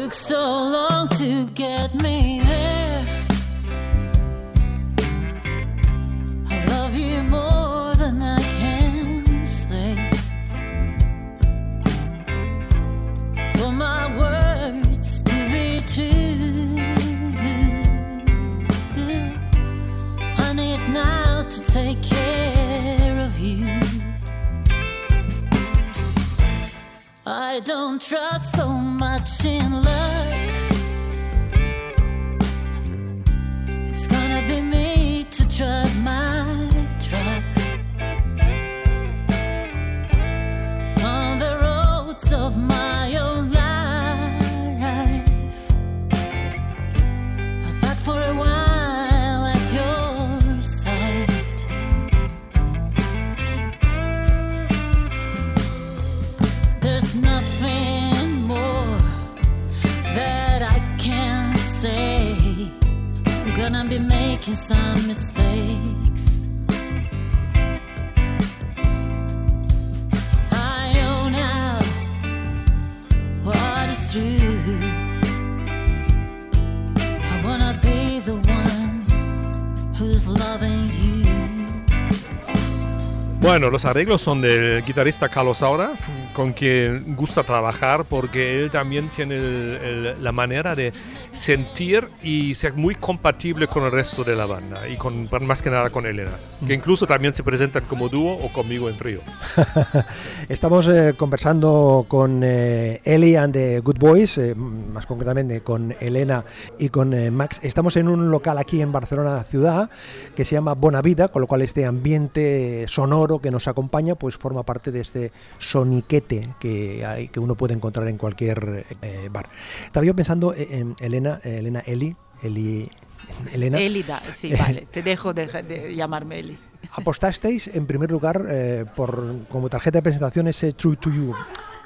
Bueno, 83.40 83.70
los 83.70 83.84
arreglos 83.84 84.20
son 84.20 84.42
del 84.42 84.84
guitarrista 84.84 85.28
Carlos 85.28 85.58
Saura, 85.58 85.92
con 86.38 86.52
quien 86.52 87.16
gusta 87.16 87.42
trabajar 87.42 88.04
porque 88.08 88.60
él 88.62 88.70
también 88.70 89.08
tiene 89.08 89.34
el- 89.38 89.78
el- 89.82 90.22
la 90.22 90.30
manera 90.30 90.76
de 90.76 90.92
sentir 91.32 92.06
y 92.22 92.54
ser 92.54 92.74
muy 92.74 92.94
compatible 92.94 93.66
con 93.66 93.82
el 93.82 93.90
resto 93.90 94.22
de 94.22 94.36
la 94.36 94.46
banda 94.46 94.86
y 94.88 94.96
con 94.96 95.26
más 95.48 95.60
que 95.62 95.68
nada 95.68 95.90
con 95.90 96.06
Elena, 96.06 96.30
que 96.64 96.74
incluso 96.74 97.08
también 97.08 97.34
se 97.34 97.42
presentan 97.42 97.86
como 97.86 98.08
dúo 98.08 98.34
o 98.36 98.52
conmigo 98.52 98.88
en 98.88 98.96
trío. 98.96 99.18
Estamos 100.48 100.86
eh, 100.86 101.14
conversando 101.16 102.06
con 102.06 102.42
eh, 102.44 103.00
Eli 103.04 103.34
and 103.34 103.52
the 103.54 103.80
Good 103.80 103.98
Boys, 103.98 104.38
eh, 104.38 104.54
más 104.54 105.06
concretamente 105.06 105.62
con 105.62 105.92
Elena 105.98 106.44
y 106.78 106.88
con 106.90 107.14
eh, 107.14 107.32
Max. 107.32 107.58
Estamos 107.64 107.96
en 107.96 108.06
un 108.06 108.30
local 108.30 108.58
aquí 108.58 108.80
en 108.80 108.92
Barcelona 108.92 109.42
ciudad 109.42 109.90
que 110.36 110.44
se 110.44 110.54
llama 110.54 110.74
Bonavida, 110.74 111.26
con 111.28 111.40
lo 111.42 111.48
cual 111.48 111.62
este 111.62 111.84
ambiente 111.84 112.84
sonoro 112.86 113.40
que 113.40 113.50
nos 113.50 113.66
acompaña 113.66 114.14
pues 114.14 114.36
forma 114.36 114.62
parte 114.62 114.92
de 114.92 115.00
este 115.00 115.32
soniquete 115.58 116.27
que 116.58 117.04
hay 117.04 117.28
que 117.28 117.40
uno 117.40 117.54
puede 117.54 117.74
encontrar 117.74 118.08
en 118.08 118.18
cualquier 118.18 118.84
eh, 119.02 119.28
bar. 119.30 119.48
Estaba 119.86 120.04
yo 120.04 120.14
pensando 120.14 120.54
eh, 120.54 120.68
en 120.70 120.96
Elena, 121.00 121.40
eh, 121.44 121.58
Elena 121.58 121.80
Eli, 121.86 122.14
Eli 122.42 122.90
Elena. 123.52 123.78
Elida, 123.78 124.20
sí, 124.32 124.52
vale, 124.58 124.86
te 124.90 125.02
dejo 125.02 125.32
de, 125.32 125.46
de 125.46 125.94
llamarme 125.94 126.40
Eli. 126.40 126.58
Apostasteis 126.92 127.68
en 127.68 127.86
primer 127.86 128.10
lugar 128.10 128.46
eh, 128.48 128.84
por 128.94 129.46
como 129.48 129.68
tarjeta 129.68 129.98
de 129.98 130.02
presentación 130.02 130.46
ese 130.48 130.72
True 130.72 130.96
to 130.96 131.10
You 131.10 131.34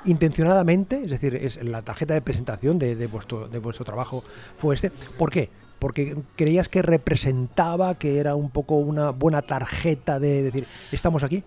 intencionadamente, 0.04 1.02
es 1.02 1.10
decir, 1.10 1.34
es 1.34 1.62
la 1.62 1.82
tarjeta 1.82 2.14
de 2.14 2.22
presentación 2.22 2.78
de, 2.78 2.96
de 2.96 3.06
vuestro 3.06 3.48
de 3.48 3.58
vuestro 3.58 3.84
trabajo 3.84 4.22
fue 4.58 4.74
este. 4.74 4.90
¿Por 4.90 5.30
qué? 5.30 5.50
Porque 5.78 6.16
creías 6.36 6.68
que 6.68 6.82
representaba, 6.82 7.96
que 7.96 8.18
era 8.18 8.34
un 8.34 8.50
poco 8.50 8.76
una 8.76 9.10
buena 9.10 9.42
tarjeta 9.42 10.20
de 10.20 10.42
decir, 10.44 10.66
estamos 10.92 11.22
aquí. 11.22 11.42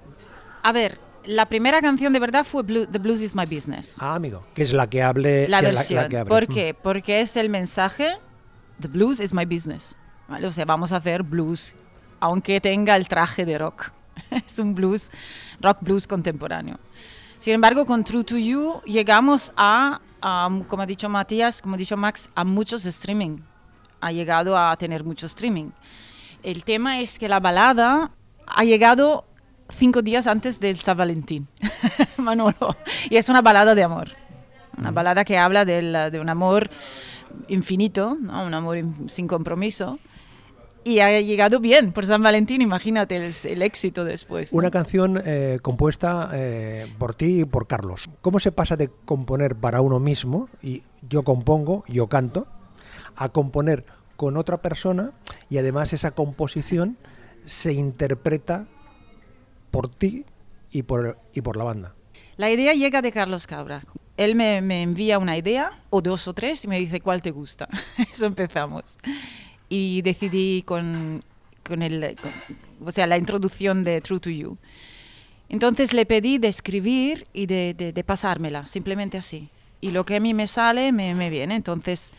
A 0.63 0.71
ver, 0.71 0.99
la 1.27 1.45
primera 1.47 1.81
canción 1.81 2.13
de 2.13 2.19
verdad 2.19 2.43
fue 2.45 2.63
Blue- 2.63 2.87
The 2.87 2.99
Blues 2.99 3.21
is 3.21 3.35
My 3.35 3.45
Business. 3.45 3.97
Ah, 3.99 4.15
amigo, 4.15 4.45
que 4.53 4.63
es 4.63 4.73
la 4.73 4.89
que 4.89 5.01
hable 5.03 5.47
la 5.47 5.59
que 5.61 5.67
versión. 5.67 6.09
que 6.09 6.17
abre. 6.17 6.29
¿Por 6.29 6.47
qué? 6.47 6.73
Porque 6.73 7.21
es 7.21 7.35
el 7.37 7.49
mensaje, 7.49 8.17
The 8.79 8.87
Blues 8.87 9.19
is 9.19 9.33
My 9.33 9.45
Business. 9.45 9.95
¿vale? 10.27 10.47
O 10.47 10.51
sea, 10.51 10.65
vamos 10.65 10.91
a 10.91 10.97
hacer 10.97 11.23
blues, 11.23 11.75
aunque 12.19 12.59
tenga 12.61 12.95
el 12.95 13.07
traje 13.07 13.45
de 13.45 13.57
rock. 13.57 13.91
es 14.31 14.57
un 14.59 14.73
blues, 14.73 15.11
rock 15.61 15.79
blues 15.81 16.07
contemporáneo. 16.07 16.79
Sin 17.39 17.53
embargo, 17.53 17.85
con 17.85 18.03
True 18.03 18.23
to 18.23 18.37
You 18.37 18.81
llegamos 18.85 19.53
a, 19.55 20.01
a, 20.21 20.49
como 20.67 20.81
ha 20.81 20.85
dicho 20.85 21.07
Matías, 21.09 21.61
como 21.61 21.75
ha 21.75 21.77
dicho 21.77 21.95
Max, 21.97 22.29
a 22.33 22.43
muchos 22.43 22.85
streaming. 22.85 23.39
Ha 24.01 24.11
llegado 24.11 24.57
a 24.57 24.75
tener 24.77 25.03
mucho 25.03 25.25
streaming. 25.27 25.69
El 26.41 26.63
tema 26.63 27.01
es 27.01 27.19
que 27.19 27.27
la 27.27 27.39
balada 27.39 28.11
ha 28.47 28.63
llegado 28.63 29.25
cinco 29.75 30.01
días 30.01 30.27
antes 30.27 30.59
del 30.59 30.77
San 30.77 30.97
Valentín, 30.97 31.47
Manolo. 32.17 32.75
Y 33.09 33.17
es 33.17 33.29
una 33.29 33.41
balada 33.41 33.75
de 33.75 33.83
amor. 33.83 34.09
Una 34.77 34.91
balada 34.91 35.23
que 35.25 35.37
habla 35.37 35.63
del- 35.65 36.11
de 36.11 36.19
un 36.19 36.29
amor 36.29 36.69
infinito, 37.47 38.17
¿no? 38.19 38.45
un 38.45 38.53
amor 38.53 38.77
in- 38.77 39.09
sin 39.09 39.27
compromiso. 39.27 39.99
Y 40.83 40.99
ha 40.99 41.19
llegado 41.19 41.59
bien 41.59 41.91
por 41.93 42.05
San 42.05 42.21
Valentín, 42.21 42.61
imagínate 42.61 43.15
el, 43.17 43.33
el 43.45 43.61
éxito 43.63 44.03
después. 44.05 44.53
¿no? 44.53 44.59
Una 44.59 44.69
canción 44.69 45.19
eh, 45.25 45.57
compuesta 45.63 46.29
eh, 46.33 46.93
por 46.99 47.15
ti 47.15 47.41
y 47.41 47.45
por 47.45 47.65
Carlos. 47.65 48.03
¿Cómo 48.21 48.39
se 48.39 48.51
pasa 48.51 48.75
de 48.75 48.89
componer 49.05 49.55
para 49.55 49.81
uno 49.81 49.99
mismo, 49.99 50.47
y 50.61 50.83
yo 51.09 51.23
compongo, 51.23 51.83
yo 51.87 52.07
canto, 52.07 52.45
a 53.15 53.29
componer 53.29 53.83
con 54.15 54.37
otra 54.37 54.61
persona 54.61 55.13
y 55.49 55.57
además 55.57 55.91
esa 55.93 56.11
composición 56.11 56.97
se 57.47 57.73
interpreta 57.73 58.67
por 59.75 59.89
ti 59.89 60.23
y 60.71 60.83
por, 60.83 61.17
y 61.33 61.41
por 61.41 61.57
la 61.57 61.63
banda? 61.65 61.95
La 62.37 62.49
idea 62.49 62.73
llega 62.73 63.01
de 63.01 63.11
Carlos 63.11 63.47
Cabra. 63.47 63.81
Él 64.17 64.35
me, 64.35 64.61
me 64.61 64.81
envía 64.81 65.19
una 65.19 65.37
idea, 65.37 65.71
o 65.89 66.01
dos 66.01 66.27
o 66.27 66.33
tres, 66.33 66.63
y 66.63 66.67
me 66.67 66.79
dice 66.79 67.01
cuál 67.01 67.21
te 67.21 67.31
gusta. 67.31 67.67
Eso 68.11 68.25
empezamos. 68.25 68.97
Y 69.69 70.01
decidí 70.03 70.63
con, 70.65 71.23
con 71.63 71.81
el, 71.81 72.15
o 72.83 72.91
sea, 72.91 73.07
la 73.07 73.17
introducción 73.17 73.83
de 73.83 74.01
True 74.01 74.19
to 74.19 74.29
You. 74.29 74.57
Entonces 75.49 75.93
le 75.93 76.05
pedí 76.05 76.37
de 76.37 76.47
escribir 76.47 77.27
y 77.33 77.45
de, 77.45 77.73
de- 77.77 77.93
de 77.93 78.03
pasármela, 78.03 78.65
simplemente 78.67 79.17
así. 79.17 79.49
Y 79.81 79.91
lo 79.91 80.05
que 80.05 80.15
a 80.15 80.19
mí 80.19 80.33
me 80.33 80.47
sale, 80.47 80.91
me, 80.91 81.13
me 81.15 81.29
viene. 81.29 81.55
Entonces 81.55 82.11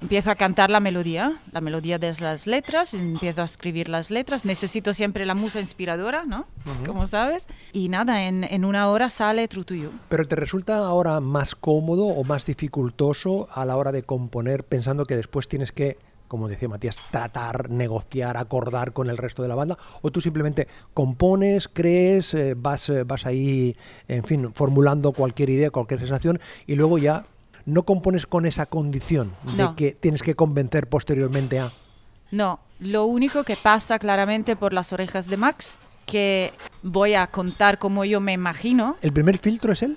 empiezo 0.00 0.30
a 0.30 0.34
cantar 0.34 0.70
la 0.70 0.80
melodía, 0.80 1.40
la 1.52 1.60
melodía 1.60 1.98
de 1.98 2.14
las 2.20 2.46
letras, 2.46 2.94
empiezo 2.94 3.42
a 3.42 3.44
escribir 3.44 3.88
las 3.88 4.10
letras. 4.10 4.44
Necesito 4.44 4.92
siempre 4.92 5.26
la 5.26 5.34
musa 5.34 5.60
inspiradora, 5.60 6.24
¿no? 6.24 6.46
Como 6.86 7.06
sabes. 7.06 7.46
Y 7.72 7.88
nada, 7.88 8.24
en, 8.24 8.44
en 8.44 8.64
una 8.64 8.88
hora 8.88 9.08
sale 9.08 9.46
True 9.48 9.64
to 9.64 9.74
You. 9.74 9.90
¿Pero 10.08 10.26
te 10.26 10.36
resulta 10.36 10.78
ahora 10.78 11.20
más 11.20 11.54
cómodo 11.54 12.06
o 12.06 12.24
más 12.24 12.46
dificultoso 12.46 13.48
a 13.52 13.64
la 13.64 13.76
hora 13.76 13.92
de 13.92 14.02
componer 14.02 14.64
pensando 14.64 15.04
que 15.04 15.16
después 15.16 15.48
tienes 15.48 15.72
que, 15.72 15.98
como 16.28 16.48
decía 16.48 16.68
Matías, 16.68 16.98
tratar, 17.10 17.70
negociar, 17.70 18.36
acordar 18.36 18.92
con 18.92 19.10
el 19.10 19.18
resto 19.18 19.42
de 19.42 19.48
la 19.48 19.54
banda? 19.54 19.76
¿O 20.02 20.10
tú 20.10 20.20
simplemente 20.20 20.66
compones, 20.94 21.68
crees, 21.68 22.34
eh, 22.34 22.54
vas, 22.56 22.88
eh, 22.88 23.04
vas 23.04 23.26
ahí, 23.26 23.76
en 24.08 24.24
fin, 24.24 24.52
formulando 24.54 25.12
cualquier 25.12 25.50
idea, 25.50 25.70
cualquier 25.70 26.00
sensación 26.00 26.40
y 26.66 26.76
luego 26.76 26.98
ya 26.98 27.26
no 27.66 27.82
compones 27.84 28.26
con 28.26 28.46
esa 28.46 28.66
condición 28.66 29.32
de 29.56 29.68
que 29.76 29.92
tienes 29.92 30.22
que 30.22 30.34
convencer 30.34 30.88
posteriormente 30.88 31.58
a... 31.60 31.70
No, 32.30 32.60
lo 32.78 33.04
único 33.06 33.44
que 33.44 33.56
pasa 33.56 33.98
claramente 33.98 34.56
por 34.56 34.72
las 34.72 34.92
orejas 34.92 35.26
de 35.28 35.36
Max, 35.36 35.78
que 36.06 36.52
voy 36.82 37.14
a 37.14 37.26
contar 37.26 37.78
como 37.78 38.04
yo 38.04 38.20
me 38.20 38.32
imagino. 38.32 38.96
¿El 39.02 39.12
primer 39.12 39.38
filtro 39.38 39.72
es 39.72 39.82
él? 39.82 39.96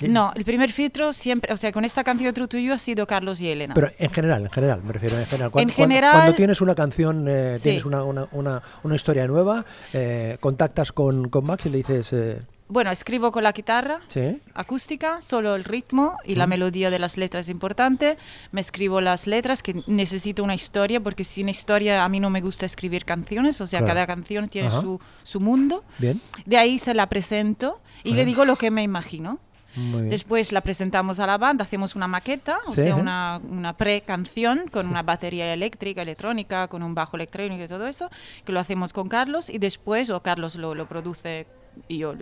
No, 0.00 0.32
el 0.36 0.44
primer 0.44 0.70
filtro 0.70 1.12
siempre, 1.12 1.52
o 1.52 1.56
sea, 1.56 1.72
con 1.72 1.84
esta 1.84 2.02
canción 2.04 2.32
to 2.32 2.46
You 2.56 2.72
ha 2.72 2.78
sido 2.78 3.06
Carlos 3.06 3.40
y 3.40 3.48
Elena. 3.48 3.74
Pero 3.74 3.90
en 3.98 4.10
general, 4.10 4.44
en 4.44 4.50
general, 4.50 4.82
me 4.84 4.92
refiero 4.92 5.18
en 5.18 5.26
general. 5.26 5.50
Cuando, 5.50 5.70
En 5.70 5.74
cuando- 5.74 5.92
general- 5.94 6.12
cuando 6.12 6.34
tienes 6.34 6.60
una 6.60 6.74
canción, 6.76 7.26
eh, 7.28 7.56
Sí. 7.58 7.64
tienes 7.64 7.84
una, 7.84 8.04
una, 8.04 8.28
una, 8.32 8.62
una 8.84 8.94
historia 8.94 9.26
nueva, 9.26 9.64
eh, 9.92 10.38
contactas 10.40 10.92
con, 10.92 11.28
con 11.28 11.44
Max 11.44 11.66
y 11.66 11.70
le 11.70 11.78
dices, 11.78 12.12
eh, 12.12 12.40
Bueno, 12.72 12.90
escribo 12.90 13.30
con 13.32 13.42
la 13.44 13.52
guitarra 13.52 14.00
sí, 14.08 14.40
acústica, 14.54 15.20
solo 15.20 15.54
el 15.56 15.64
ritmo 15.64 16.16
y 16.24 16.36
la 16.36 16.46
melodía 16.46 16.88
de 16.88 16.98
las 16.98 17.18
letras 17.18 17.44
es 17.44 17.48
importante. 17.50 18.16
Me 18.50 18.62
escribo 18.62 19.02
las 19.02 19.26
letras, 19.26 19.62
que 19.62 19.82
necesito 19.86 20.42
una 20.42 20.54
historia, 20.54 20.98
porque 20.98 21.22
sin 21.22 21.50
historia 21.50 22.02
a 22.02 22.08
mí 22.08 22.18
no 22.18 22.30
me 22.30 22.40
gusta 22.40 22.64
escribir 22.64 23.04
canciones, 23.04 23.60
o 23.60 23.66
sea, 23.66 23.80
Claro. 23.80 23.94
cada 23.94 24.06
canción 24.06 24.48
tiene 24.48 24.70
su, 24.70 24.98
su 25.22 25.38
mundo. 25.38 25.84
bien, 25.98 26.18
De 26.46 26.56
ahí 26.56 26.78
se 26.78 26.94
la 26.94 27.06
presento 27.10 27.78
y 28.04 28.14
le 28.14 28.24
digo 28.24 28.46
lo 28.46 28.56
que 28.56 28.70
me 28.70 28.82
imagino. 28.82 29.38
Después 29.74 30.50
la 30.52 30.60
presentamos 30.62 31.18
a 31.20 31.26
la 31.26 31.36
banda, 31.38 31.64
hacemos 31.64 31.94
una 31.94 32.06
maqueta, 32.06 32.58
o 32.66 32.74
Sí, 32.74 32.82
sea, 32.84 32.96
¿eh? 32.96 33.00
una, 33.00 33.38
una 33.50 33.76
pre-canción 33.76 34.64
con 34.70 34.86
una 34.86 35.02
batería 35.02 35.52
eléctrica, 35.52 36.00
electrónica, 36.02 36.68
con 36.68 36.82
un 36.82 36.94
bajo 36.94 37.16
electrónico 37.16 37.64
y 37.64 37.68
todo 37.68 37.86
eso, 37.86 38.10
que 38.46 38.52
lo 38.52 38.60
hacemos 38.60 38.92
con 38.94 39.08
Carlos 39.08 39.50
y 39.50 39.58
después, 39.58 40.08
o 40.10 40.20
Carlos 40.22 40.56
lo, 40.56 40.74
lo 40.74 40.86
produce 40.86 41.46
y 41.88 41.98
yo 41.98 42.14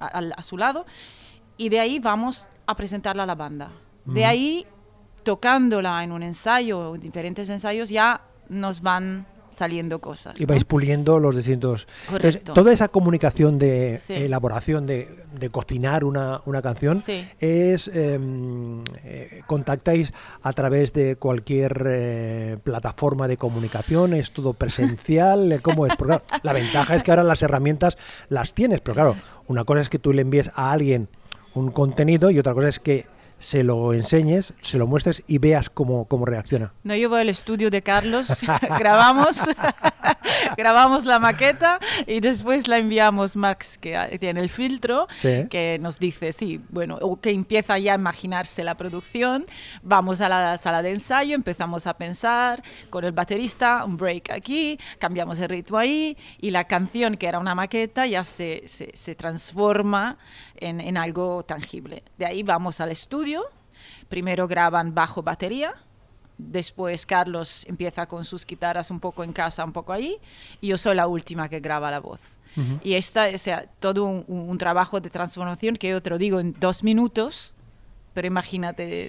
a, 0.00 0.42
su 0.42 0.56
lado, 0.56 0.86
y 1.56 1.68
de 1.68 1.80
ahí 1.80 1.98
vamos 1.98 2.48
a 2.66 2.76
presentarla 2.76 3.24
a 3.24 3.26
la 3.26 3.34
banda. 3.34 3.70
De 4.04 4.24
ahí, 4.24 4.66
tocándola 5.22 6.02
en 6.02 6.12
un 6.12 6.22
ensayo, 6.22 6.94
en 6.94 7.00
diferentes 7.00 7.50
ensayos, 7.50 7.90
ya 7.90 8.22
nos 8.48 8.80
van 8.80 9.26
saliendo 9.58 9.98
cosas. 10.00 10.40
Y 10.40 10.44
¿no? 10.44 10.48
vais 10.48 10.64
puliendo 10.64 11.18
los 11.18 11.36
distintos... 11.36 11.86
Entonces, 12.10 12.42
toda 12.44 12.72
esa 12.72 12.88
comunicación 12.88 13.58
de 13.58 13.98
Sí. 13.98 14.14
elaboración, 14.14 14.86
de, 14.86 15.08
de 15.38 15.50
cocinar 15.50 16.04
una, 16.04 16.40
una 16.46 16.62
canción, 16.62 17.00
Sí. 17.00 17.26
es... 17.40 17.88
em, 17.92 18.82
eh, 19.04 19.42
contactáis 19.46 20.12
a 20.42 20.52
través 20.52 20.92
de 20.92 21.16
cualquier 21.16 21.82
eh, 21.86 22.56
plataforma 22.62 23.28
de 23.28 23.36
comunicación, 23.36 24.14
es 24.14 24.30
todo 24.30 24.54
presencial, 24.54 25.52
eh, 25.52 25.60
¿cómo 25.60 25.86
es? 25.86 25.96
Porque 25.96 26.18
claro, 26.20 26.24
la 26.42 26.52
ventaja 26.52 26.94
es 26.94 27.02
que 27.02 27.10
ahora 27.10 27.24
las 27.24 27.42
herramientas 27.42 27.96
las 28.28 28.54
tienes, 28.54 28.80
pero 28.80 28.94
claro, 28.94 29.16
una 29.46 29.64
cosa 29.64 29.80
es 29.80 29.88
que 29.88 29.98
tú 29.98 30.12
le 30.12 30.22
envíes 30.22 30.50
a 30.54 30.72
alguien 30.72 31.08
un 31.54 31.70
contenido 31.72 32.30
y 32.30 32.38
otra 32.38 32.54
cosa 32.54 32.68
es 32.68 32.78
que 32.78 33.06
se 33.38 33.62
lo 33.64 33.92
enseñes, 33.92 34.52
se 34.62 34.78
lo 34.78 34.86
muestres 34.86 35.22
y 35.26 35.38
veas 35.38 35.70
cómo, 35.70 36.06
cómo 36.06 36.24
reacciona. 36.24 36.72
No, 36.82 36.94
voy 37.08 37.20
al 37.20 37.28
estudio 37.28 37.70
de 37.70 37.82
Carlos, 37.82 38.42
grabamos, 38.78 39.40
grabamos 40.56 41.04
la 41.04 41.18
maqueta 41.18 41.78
y 42.06 42.20
después 42.20 42.68
la 42.68 42.78
enviamos 42.78 43.36
Max, 43.36 43.78
que 43.78 44.18
tiene 44.20 44.40
el 44.40 44.50
filtro, 44.50 45.06
Sí. 45.14 45.46
que 45.48 45.78
nos 45.80 45.98
dice, 45.98 46.32
sí, 46.32 46.60
bueno, 46.70 46.98
o 47.00 47.20
que 47.20 47.30
empieza 47.30 47.78
ya 47.78 47.92
a 47.92 47.96
imaginarse 47.96 48.64
la 48.64 48.76
producción. 48.76 49.46
Vamos 49.82 50.20
a 50.20 50.28
la 50.28 50.58
sala 50.58 50.82
de 50.82 50.90
ensayo, 50.90 51.34
empezamos 51.34 51.86
a 51.86 51.94
pensar 51.94 52.62
con 52.90 53.04
el 53.04 53.12
baterista, 53.12 53.84
un 53.84 53.96
break 53.96 54.30
aquí, 54.30 54.78
cambiamos 54.98 55.38
el 55.38 55.48
ritmo 55.48 55.78
ahí 55.78 56.16
y 56.40 56.50
la 56.50 56.64
canción, 56.64 57.16
que 57.16 57.26
era 57.26 57.38
una 57.38 57.54
maqueta, 57.54 58.06
ya 58.06 58.24
se, 58.24 58.64
se, 58.66 58.90
se 58.94 59.14
transforma 59.14 60.18
en, 60.60 60.80
en 60.80 60.96
algo 60.96 61.42
tangible. 61.44 62.02
De 62.18 62.26
ahí 62.26 62.42
vamos 62.42 62.80
al 62.80 62.90
estudio, 62.90 63.44
primero 64.08 64.46
graban 64.48 64.94
bajo 64.94 65.22
batería 65.22 65.74
Después 66.40 67.04
Carlos 67.04 67.66
empieza 67.66 68.06
con 68.06 68.24
sus 68.24 68.46
guitarras 68.46 68.92
un 68.92 69.00
poco 69.00 69.24
en 69.24 69.32
casa, 69.32 69.64
un 69.64 69.72
poco 69.72 69.92
ahí, 69.92 70.18
y 70.60 70.68
yo 70.68 70.78
soy 70.78 70.94
la 70.94 71.08
última 71.08 71.48
que 71.48 71.58
graba 71.58 71.90
la 71.90 71.98
voz. 71.98 72.20
Y 72.84 72.94
esta, 72.94 73.26
o 73.34 73.38
sea, 73.38 73.66
todo 73.80 74.04
un- 74.04 74.24
un 74.28 74.56
trabajo 74.56 75.00
de 75.00 75.10
transformación 75.10 75.74
que 75.76 75.88
yo 75.88 76.00
te 76.00 76.10
lo 76.10 76.16
digo 76.18 76.38
en 76.38 76.52
dos 76.60 76.84
minutos, 76.84 77.54
pero 78.18 78.26
imagínate 78.26 79.08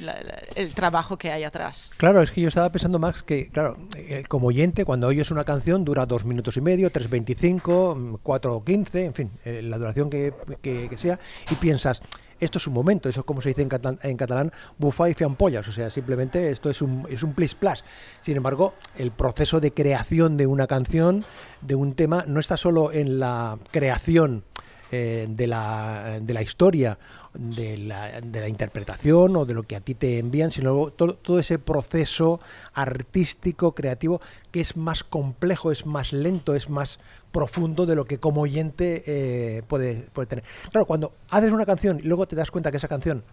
el 0.56 0.76
trabajo 0.76 1.18
que 1.18 1.32
hay 1.32 1.44
atrás. 1.44 1.90
Claro, 1.98 2.22
es 2.22 2.30
que 2.30 2.42
yo 2.42 2.48
estaba 2.48 2.72
pensando, 2.72 3.00
Max, 3.00 3.24
que, 3.24 3.48
claro, 3.50 3.76
eh, 3.98 4.22
como 4.28 4.46
oyente, 4.50 4.86
cuando 4.86 5.08
oyes 5.08 5.32
una 5.32 5.44
canción 5.46 5.84
dura 5.84 6.06
dos 6.06 6.26
minutos 6.26 6.58
y 6.58 6.62
medio, 6.62 6.92
3.25, 6.92 7.96
mm, 7.96 8.16
4.15, 8.24 9.06
en 9.06 9.14
fin, 9.16 9.32
eh, 9.46 9.64
la 9.64 9.80
duración 9.80 10.12
que, 10.12 10.32
que- 10.62 10.96
sea, 10.96 11.18
y 11.50 11.56
piensas, 11.56 12.04
esto 12.40 12.60
es 12.60 12.68
un 12.68 12.74
momento, 12.76 13.10
eso 13.10 13.22
es 13.22 13.26
como 13.26 13.42
se 13.42 13.50
dice 13.50 13.64
en, 13.64 13.70
catalán, 13.70 13.98
en 14.04 14.16
catalán, 14.16 14.52
bufa 14.78 15.10
y 15.10 15.16
fiampollas, 15.16 15.68
o 15.68 15.72
sea, 15.72 15.90
simplemente 15.90 16.52
esto 16.52 16.70
es 16.70 16.80
un, 16.84 17.08
es 17.10 17.24
un 17.24 17.34
plis 17.34 17.56
plas. 17.56 17.84
Sin 18.22 18.38
embargo, 18.38 18.76
el 18.96 19.10
proceso 19.10 19.60
de 19.60 19.74
creación 19.74 20.38
de 20.38 20.46
una 20.46 20.68
canción, 20.68 21.26
de 21.62 21.74
un 21.74 21.96
tema, 21.96 22.26
no 22.28 22.40
está 22.40 22.58
solo 22.58 22.92
en 22.92 23.20
la 23.20 23.58
creación 23.72 24.44
eh, 24.92 25.28
de, 25.30 25.48
la, 25.48 26.20
de 26.22 26.34
la 26.34 26.42
historia, 26.42 26.98
de 27.34 27.78
la, 27.78 28.22
de 28.22 28.40
la 28.42 28.48
interpretación 28.48 29.36
o 29.36 29.46
de 29.46 29.54
lo 29.54 29.64
que 29.64 29.76
a 29.76 29.82
ti 29.82 29.94
te 29.94 30.20
envían, 30.20 30.52
sino 30.52 30.88
todo, 30.92 31.14
todo 31.14 31.40
ese 31.40 31.60
proceso 31.60 32.40
artístico, 32.74 33.74
creativo, 33.76 34.20
que 34.52 34.62
es 34.62 34.76
más 34.76 35.04
complejo, 35.04 35.72
es 35.72 35.86
más 35.86 36.12
lento, 36.14 36.56
es 36.56 36.70
más 36.70 37.00
profundo 37.32 37.86
de 37.86 37.96
lo 37.96 38.06
que 38.06 38.20
como 38.20 38.42
oyente 38.42 39.04
eh, 39.06 39.64
puede, 39.68 40.08
puede 40.14 40.26
tener. 40.28 40.44
Claro, 40.72 40.86
cuando 40.86 41.14
haces 41.30 41.52
una 41.52 41.66
canción 41.66 42.00
y 42.00 42.04
luego 42.04 42.28
te 42.28 42.36
das 42.36 42.52
cuenta 42.52 42.72
que 42.72 42.78
esa 42.78 42.88
canción 42.88 43.24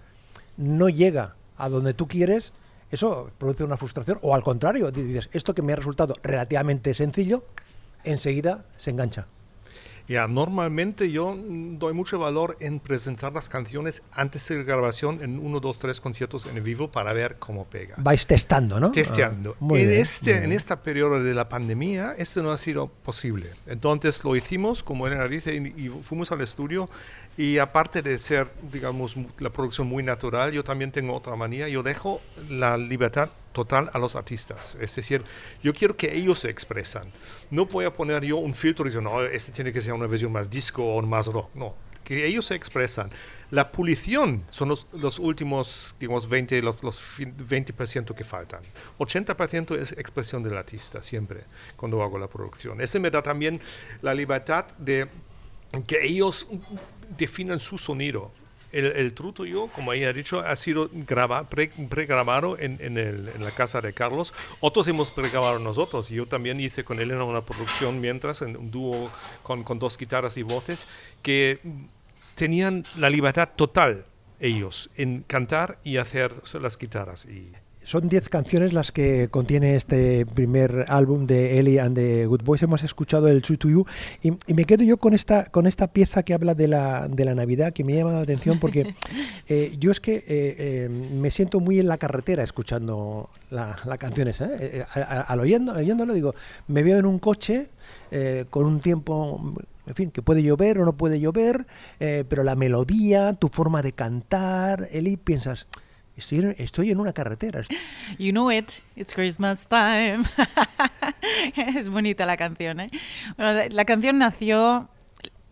no 0.56 0.88
llega 0.88 1.32
a 1.56 1.68
donde 1.68 1.94
tú 1.94 2.06
quieres, 2.06 2.52
eso 2.90 3.30
produce 3.38 3.64
una 3.64 3.76
frustración, 3.76 4.18
o 4.22 4.34
al 4.34 4.42
contrario, 4.42 4.90
dices, 4.90 5.28
esto 5.32 5.54
que 5.54 5.62
me 5.62 5.72
ha 5.72 5.76
resultado 5.76 6.14
relativamente 6.22 6.94
sencillo, 6.94 7.44
enseguida 8.04 8.64
se 8.76 8.90
engancha. 8.90 9.26
Ya, 10.08 10.28
normalmente 10.28 11.10
yo 11.10 11.36
doy 11.36 11.92
mucho 11.92 12.18
valor 12.18 12.56
en 12.60 12.78
presentar 12.78 13.32
las 13.32 13.48
canciones 13.48 14.02
antes 14.12 14.48
de 14.48 14.58
la 14.58 14.62
grabación 14.62 15.22
en 15.22 15.38
uno, 15.38 15.58
dos, 15.60 15.78
tres 15.78 16.00
conciertos 16.00 16.46
en 16.46 16.62
vivo 16.62 16.90
para 16.92 17.12
ver 17.12 17.36
cómo 17.38 17.64
pega. 17.64 17.96
Vais 17.98 18.26
testando, 18.26 18.78
¿no? 18.78 18.92
Testeando. 18.92 19.52
Ah, 19.54 19.58
muy 19.60 19.80
en, 19.80 19.88
bien, 19.88 20.00
este, 20.00 20.30
muy 20.30 20.34
en 20.34 20.40
bien. 20.50 20.56
esta 20.56 20.82
periodo 20.82 21.22
de 21.22 21.34
la 21.34 21.48
pandemia, 21.48 22.14
esto 22.18 22.42
no 22.42 22.52
ha 22.52 22.56
sido 22.56 22.88
posible. 22.88 23.50
Entonces 23.66 24.22
lo 24.25 24.36
hicimos, 24.36 24.82
como 24.82 25.06
Elena 25.06 25.26
dice, 25.26 25.54
y, 25.54 25.86
y 25.86 25.88
fuimos 26.02 26.30
al 26.32 26.40
estudio. 26.40 26.88
Y 27.38 27.59
aparte 27.59 28.00
de 28.00 28.19
ser, 28.19 28.49
digamos, 28.73 29.14
la 29.38 29.50
producción 29.50 29.87
muy 29.87 30.02
natural, 30.02 30.52
yo 30.52 30.64
también 30.64 30.90
tengo 30.90 31.14
otra 31.14 31.37
manía. 31.37 31.69
Yo 31.69 31.83
dejo 31.83 32.23
la 32.49 32.78
libertad 32.78 33.28
total 33.52 33.90
a 33.93 33.99
los 33.99 34.16
artistas. 34.16 34.76
Es 34.81 34.97
decir, 34.97 35.23
yo 35.62 35.75
quiero 35.75 35.97
que 35.97 36.14
ellos 36.16 36.38
se 36.40 36.49
expresan. 36.49 37.12
No 37.50 37.66
voy 37.66 37.85
a 37.85 37.93
poner 37.93 38.25
yo 38.25 38.38
un 38.38 38.55
filtro 38.55 38.87
y 38.87 38.88
decir, 38.88 39.02
no, 39.02 39.21
este 39.23 39.52
tiene 39.52 39.71
que 39.73 39.83
ser 39.83 39.93
una 39.93 40.07
versión 40.07 40.33
más 40.33 40.49
disco 40.49 40.83
o 40.83 41.02
más 41.02 41.26
rock. 41.26 41.50
No, 41.55 41.75
que 42.05 42.25
ellos 42.26 42.47
se 42.47 42.55
expresan. 42.55 43.11
La 43.50 43.71
pulición 43.71 44.43
son 44.50 44.71
los, 44.71 44.87
los 44.93 45.19
últimos, 45.19 45.95
digamos, 46.00 46.28
20, 46.31 46.62
los, 46.62 46.83
los 46.83 46.99
fin- 46.99 47.35
20% 47.37 48.14
que 48.14 48.25
faltan. 48.25 48.61
80% 48.99 49.76
es 49.78 49.93
expresión 49.93 50.43
del 50.43 50.57
artista, 50.57 51.02
siempre, 51.02 51.45
cuando 51.76 52.02
hago 52.02 52.19
la 52.19 52.28
producción. 52.28 52.81
Este 52.81 52.99
me 52.99 53.11
da 53.11 53.23
también 53.23 53.61
la 54.00 54.14
libertad 54.14 54.66
de 54.78 55.07
que 55.87 56.05
ellos 56.07 56.47
definan 57.16 57.60
su 57.60 57.78
sonido. 57.78 58.32
El, 58.72 59.14
truto 59.14 59.46
yo, 59.46 59.68
como 59.68 59.94
ella 59.94 60.10
ha 60.10 60.12
dicho, 60.12 60.40
ha 60.40 60.54
sido 60.56 60.90
pre- 61.48 61.70
pregrabado 61.88 62.58
en, 62.58 62.78
en 62.80 63.42
la 63.42 63.50
casa 63.52 63.80
de 63.80 63.94
Carlos. 63.94 64.34
Otros 64.60 64.86
hemos 64.88 65.10
pregrabado 65.10 65.58
nosotros. 65.58 66.10
Yo 66.10 66.26
también 66.26 66.60
hice 66.60 66.84
con 66.84 67.00
Elena 67.00 67.25
una 67.25 67.40
producción 67.40 68.00
mientras, 68.00 68.42
en 68.42 68.54
un 68.56 68.70
dúo 68.70 69.10
con, 69.42 69.62
con 69.62 69.78
dos 69.78 69.96
guitarras 69.96 70.36
y 70.36 70.42
voces, 70.42 70.88
que 71.22 71.58
tenían 72.34 72.84
la 72.98 73.08
libertad 73.08 73.48
total 73.56 74.04
ellos 74.40 74.90
en 74.96 75.22
cantar 75.22 75.78
y 75.82 75.96
hacer 75.96 76.34
las 76.60 76.76
guitarras. 76.76 77.25
Y 77.25 77.52
Son 77.87 78.09
10 78.09 78.28
canciones 78.31 78.73
las 78.73 78.90
que 78.90 79.28
contiene 79.28 79.76
este 79.76 80.26
primer 80.26 80.87
álbum 80.88 81.25
de 81.28 81.61
Ellie 81.61 81.78
and 81.78 81.95
the 81.95 82.26
Good 82.26 82.43
Boys. 82.43 82.61
Hemos 82.64 82.83
escuchado 82.83 83.28
el 83.28 83.43
True 83.43 83.59
to 83.59 83.69
You 83.69 83.87
y, 84.25 84.33
y 84.49 84.55
me 84.55 84.64
quedo 84.64 84.83
yo 84.83 84.97
con 84.97 85.14
esta, 85.14 85.45
con 85.45 85.69
esta 85.69 85.87
pieza 85.87 86.25
que 86.25 86.35
habla 86.35 86.57
de 86.57 86.66
la, 86.66 87.07
de 87.07 87.25
la 87.25 87.37
Navidad 87.37 87.73
que 87.73 87.85
me 87.85 87.93
ha 87.93 87.97
llamado 87.99 88.16
la 88.16 88.23
atención 88.25 88.59
porque 88.59 88.97
eh, 89.49 89.76
yo 89.78 89.93
es 89.93 90.00
que 90.00 90.16
eh, 90.16 90.25
eh, 90.26 90.88
me 90.88 91.31
siento 91.31 91.61
muy 91.61 91.78
en 91.78 91.87
la 91.87 91.97
carretera 91.97 92.43
escuchando 92.43 93.31
la, 93.50 93.78
la 93.85 93.99
a- 94.92 95.20
al 95.20 95.38
oyendo, 95.40 95.72
oyéndolo 95.72 96.12
digo, 96.12 96.35
me 96.66 96.83
veo 96.83 96.99
en 96.99 97.07
un 97.07 97.20
coche 97.20 97.68
con 98.51 98.66
un 98.66 98.81
tiempo... 98.81 99.55
En 99.87 99.94
fin, 99.94 100.11
que 100.11 100.20
puede 100.20 100.42
llover 100.42 100.81
o 100.81 100.85
no 100.85 100.96
puede 100.96 101.20
llover, 101.20 101.64
eh, 102.01 102.25
pero 102.29 102.42
la 102.42 102.57
melodía, 102.57 103.35
tu 103.35 103.46
forma 103.46 103.83
de 103.83 103.92
cantar, 103.92 104.88
Eli, 104.90 105.16
piensas, 105.16 105.68
estoy 106.16 106.90
en, 106.90 106.98
una 106.98 107.12
carretera, 107.12 107.62
You 108.18 108.33
know 108.33 108.50
it, 108.50 108.72
it's 108.96 109.14
Christmas 109.14 109.68
time. 109.68 110.24
es 111.76 111.90
bonita 111.90 112.24
la 112.24 112.37
canción, 112.37 112.81
¿eh? 112.81 112.88
La, 113.37 113.85
canción 113.85 114.18
nació. 114.18 114.88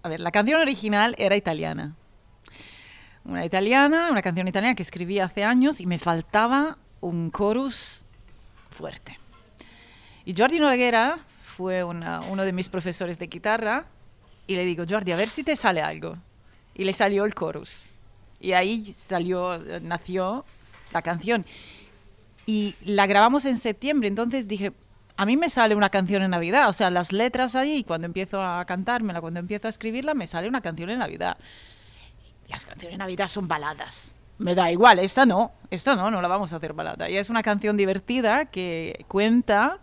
A 0.03 0.09
ver, 0.09 0.20
la 0.20 0.31
canción 0.31 0.61
original 0.61 1.14
era 1.18 1.37
italiana. 1.37 1.94
Una 3.24 3.44
italiana, 3.44 4.09
una 4.11 4.22
canción 4.22 4.48
italiana 4.48 4.74
que 4.74 4.83
escribí 4.83 5.18
hace 5.18 5.44
años 5.44 5.81
y 5.81 5.87
me 5.87 5.98
faltaba 5.98 6.79
un 7.00 7.31
chorus 7.31 8.03
fuerte. 8.70 9.18
Y 10.24 10.35
Jordi 10.37 10.59
Noguera 10.59 11.18
fue 11.42 11.85
uno 11.85 12.44
de 12.44 12.53
mis 12.53 12.68
profesores 12.68 13.18
de 13.18 13.27
guitarra 13.27 13.87
y 14.46 14.57
le 14.57 14.64
digo, 14.64 14.85
Jordi, 14.88 15.12
a 15.12 15.16
ver 15.16 15.29
si 15.29 15.42
te 15.44 15.57
sale 15.57 15.81
algo. 15.81 16.16
Y 16.74 16.85
le 16.85 16.92
salió 16.92 17.24
el 17.24 17.35
chorus. 17.35 17.88
Y 18.44 18.52
ahí 18.52 18.85
salió, 18.85 19.54
eh, 19.54 19.80
nació 19.83 20.44
la 20.92 21.00
canción. 21.00 21.46
Y 22.44 22.74
la 22.85 23.07
grabamos 23.07 23.46
en 23.46 23.57
septiembre, 23.57 24.07
entonces 24.07 24.46
dije, 24.46 24.74
a 25.16 25.24
mí 25.24 25.38
me 25.38 25.48
sale 25.48 25.74
una 25.74 25.88
canción 25.88 26.22
en 26.22 26.30
Navidad, 26.33 26.68
o 26.68 26.74
sea, 26.74 26.90
las 26.90 27.11
letras 27.11 27.57
ahí, 27.57 27.85
cuando 27.85 28.04
empiezo 28.04 28.42
a 28.42 28.62
cantármela, 28.66 29.22
cuando 29.22 29.40
empiezo 29.40 29.66
a 29.66 29.70
escribirla, 29.70 30.12
me 30.12 30.26
sale 30.26 30.46
una 30.46 30.61
canción 30.61 30.90
en 30.90 30.98
Navidad. 30.98 31.38
Las 32.48 32.66
canciones 32.66 32.94
de 32.94 32.98
Navidad 32.98 33.28
son 33.28 33.48
baladas. 33.48 34.12
Me 34.37 34.54
da 34.54 34.70
igual, 34.70 34.98
esta 34.98 35.24
no, 35.24 35.52
esta 35.70 35.96
no, 35.96 36.11
no 36.11 36.20
la 36.20 36.28
vamos 36.28 36.52
a 36.52 36.57
hacer 36.57 36.74
balada. 36.74 37.09
Y 37.09 37.16
es 37.16 37.30
una 37.30 37.42
canción 37.42 37.78
divertida 37.78 38.44
que 38.44 39.07
cuenta 39.09 39.78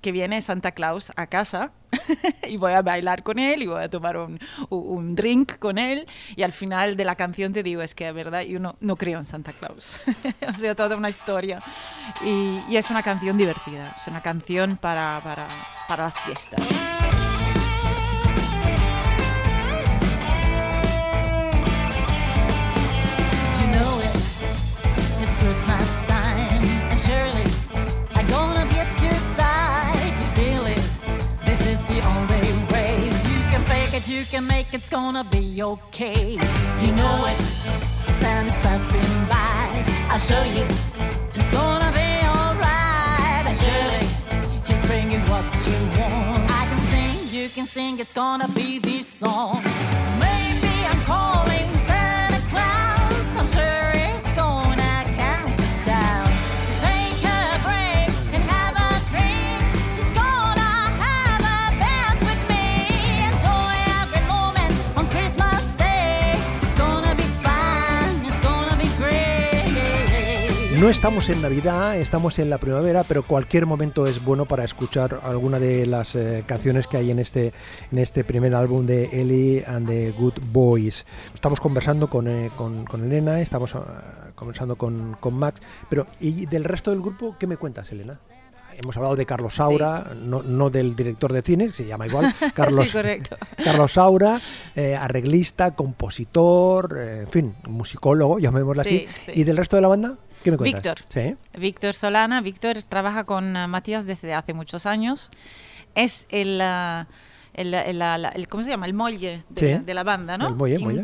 que 0.00 0.12
viene 0.12 0.40
Santa 0.42 0.72
Claus 0.72 1.12
a 1.16 1.26
casa 1.26 1.72
y 2.48 2.56
voy 2.56 2.72
a 2.72 2.82
bailar 2.82 3.22
con 3.22 3.38
él 3.38 3.62
y 3.62 3.66
voy 3.66 3.82
a 3.82 3.88
tomar 3.90 4.16
un, 4.16 4.38
un- 4.70 5.14
drink 5.16 5.58
con 5.58 5.78
él 5.78 6.06
y 6.36 6.42
al 6.42 6.52
final 6.52 6.96
de 6.96 7.04
la 7.04 7.16
canción 7.16 7.52
te 7.52 7.62
digo 7.62 7.82
es 7.82 7.94
que 7.94 8.04
de 8.04 8.12
verdad 8.12 8.42
yo 8.42 8.60
no, 8.60 8.74
no 8.80 8.96
creo 8.96 9.18
en 9.18 9.24
Santa 9.24 9.52
Claus 9.52 9.98
o 10.48 10.54
sea 10.58 10.74
toda 10.74 10.96
una 10.96 11.08
historia. 11.08 11.62
Y, 12.24 12.60
y 12.68 12.76
es 12.76 12.90
una 12.90 13.02
canción 13.02 13.36
divertida 13.38 13.94
es 13.96 14.06
una 14.06 14.22
canción 14.22 14.76
para, 14.76 15.20
para, 15.24 15.48
para 15.88 16.04
las 16.04 16.20
fiestas 16.22 16.60
you 34.08 34.24
can 34.24 34.46
make 34.46 34.72
it's 34.72 34.88
gonna 34.88 35.24
be 35.24 35.62
okay. 35.62 36.32
You 36.80 36.92
know 36.92 37.26
it, 37.26 37.38
Santa's 38.20 38.54
passing 38.60 39.28
by. 39.28 39.84
I'll 40.10 40.18
show 40.18 40.42
you, 40.44 40.64
it's 41.34 41.50
gonna 41.50 41.92
be 41.92 42.10
alright. 42.26 43.44
And 43.46 43.56
surely 43.56 44.06
he's 44.66 44.82
bringing 44.86 45.20
what 45.28 45.44
you 45.66 45.78
want. 46.00 46.50
I 46.50 46.66
can 46.70 46.80
sing, 46.92 47.40
you 47.40 47.48
can 47.50 47.66
sing, 47.66 47.98
it's 47.98 48.14
gonna 48.14 48.48
be 48.48 48.78
this 48.78 49.06
song. 49.06 49.60
Maybe 50.18 50.74
I'm 50.90 51.00
calling 51.02 51.68
Santa 51.86 52.40
Claus. 52.48 53.36
I'm 53.36 53.46
sure 53.46 53.97
No 70.88 70.92
estamos 70.92 71.28
en 71.28 71.42
Navidad, 71.42 71.98
estamos 71.98 72.38
en 72.38 72.48
la 72.48 72.56
primavera, 72.56 73.04
pero 73.04 73.22
cualquier 73.22 73.66
momento 73.66 74.06
es 74.06 74.24
bueno 74.24 74.46
para 74.46 74.64
escuchar 74.64 75.20
alguna 75.22 75.58
de 75.58 75.84
las 75.84 76.14
eh, 76.14 76.44
canciones 76.46 76.86
que 76.86 76.96
hay 76.96 77.10
en 77.10 77.18
este, 77.18 77.52
en 77.92 77.98
este 77.98 78.24
primer 78.24 78.54
álbum 78.54 78.86
de 78.86 79.04
Ellie 79.12 79.62
and 79.66 79.86
the 79.86 80.12
Good 80.12 80.40
Boys. 80.50 81.04
Estamos 81.34 81.60
conversando 81.60 82.08
con, 82.08 82.26
eh, 82.26 82.50
con, 82.56 82.86
con 82.86 83.04
Elena, 83.04 83.38
estamos 83.42 83.74
ah, 83.74 84.30
conversando 84.34 84.76
con, 84.76 85.14
con 85.20 85.34
Max. 85.34 85.60
Pero, 85.90 86.06
¿y 86.20 86.46
del 86.46 86.64
resto 86.64 86.90
del 86.90 87.02
grupo 87.02 87.36
qué 87.38 87.46
me 87.46 87.58
cuentas, 87.58 87.92
Elena? 87.92 88.18
Hemos 88.82 88.96
hablado 88.96 89.14
de 89.14 89.26
Carlos 89.26 89.56
Saura, 89.56 90.12
no, 90.16 90.42
no 90.42 90.70
del 90.70 90.96
director 90.96 91.34
de 91.34 91.42
cine, 91.42 91.66
que 91.66 91.74
se 91.74 91.84
llama 91.84 92.06
igual, 92.06 92.32
Carlos, 92.54 92.88
Sí. 92.88 92.98
Carlos 93.62 93.92
Saura, 93.92 94.40
eh, 94.74 94.96
arreglista, 94.96 95.74
compositor, 95.74 96.96
eh, 96.96 97.20
en 97.24 97.28
fin, 97.28 97.54
musicólogo, 97.68 98.38
llamémoslo 98.38 98.80
así. 98.80 99.00
Sí, 99.00 99.06
sí. 99.26 99.32
¿Y 99.34 99.44
del 99.44 99.58
resto 99.58 99.76
de 99.76 99.82
la 99.82 99.88
banda? 99.88 100.16
¿Qué 100.42 100.50
me 100.50 100.56
cuentas? 100.56 100.82
Víctor. 100.82 101.04
Sí. 101.08 101.36
Víctor 101.58 101.94
Solana. 101.94 102.40
Víctor 102.40 102.82
trabaja 102.82 103.24
con 103.24 103.56
eh, 103.56 103.66
Matías 103.66 104.06
desde 104.06 104.34
hace 104.34 104.54
muchos 104.54 104.86
años. 104.86 105.28
Es 105.94 106.26
el, 106.30 106.60
ah, 106.60 107.06
el, 107.54 107.70
la- 107.72 108.32
el- 108.34 108.48
¿cómo 108.48 108.62
se 108.62 108.70
llama? 108.70 108.86
El 108.86 108.94
muelle 108.94 109.44
de, 109.48 109.60
Sí. 109.60 109.72
la, 109.72 109.78
de 109.80 109.94
la 109.94 110.02
banda, 110.04 110.38
¿no? 110.38 110.64
El 110.66 111.02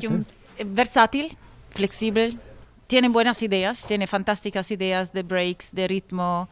eh, 0.58 0.64
versátil, 0.66 1.36
flexible. 1.70 2.36
Tiene 2.86 3.08
buenas 3.08 3.42
ideas, 3.42 3.82
tiene 3.86 4.06
fantásticas 4.06 4.70
ideas 4.70 5.12
de 5.14 5.22
breaks, 5.22 5.72
de 5.74 5.88
ritmo, 5.88 6.50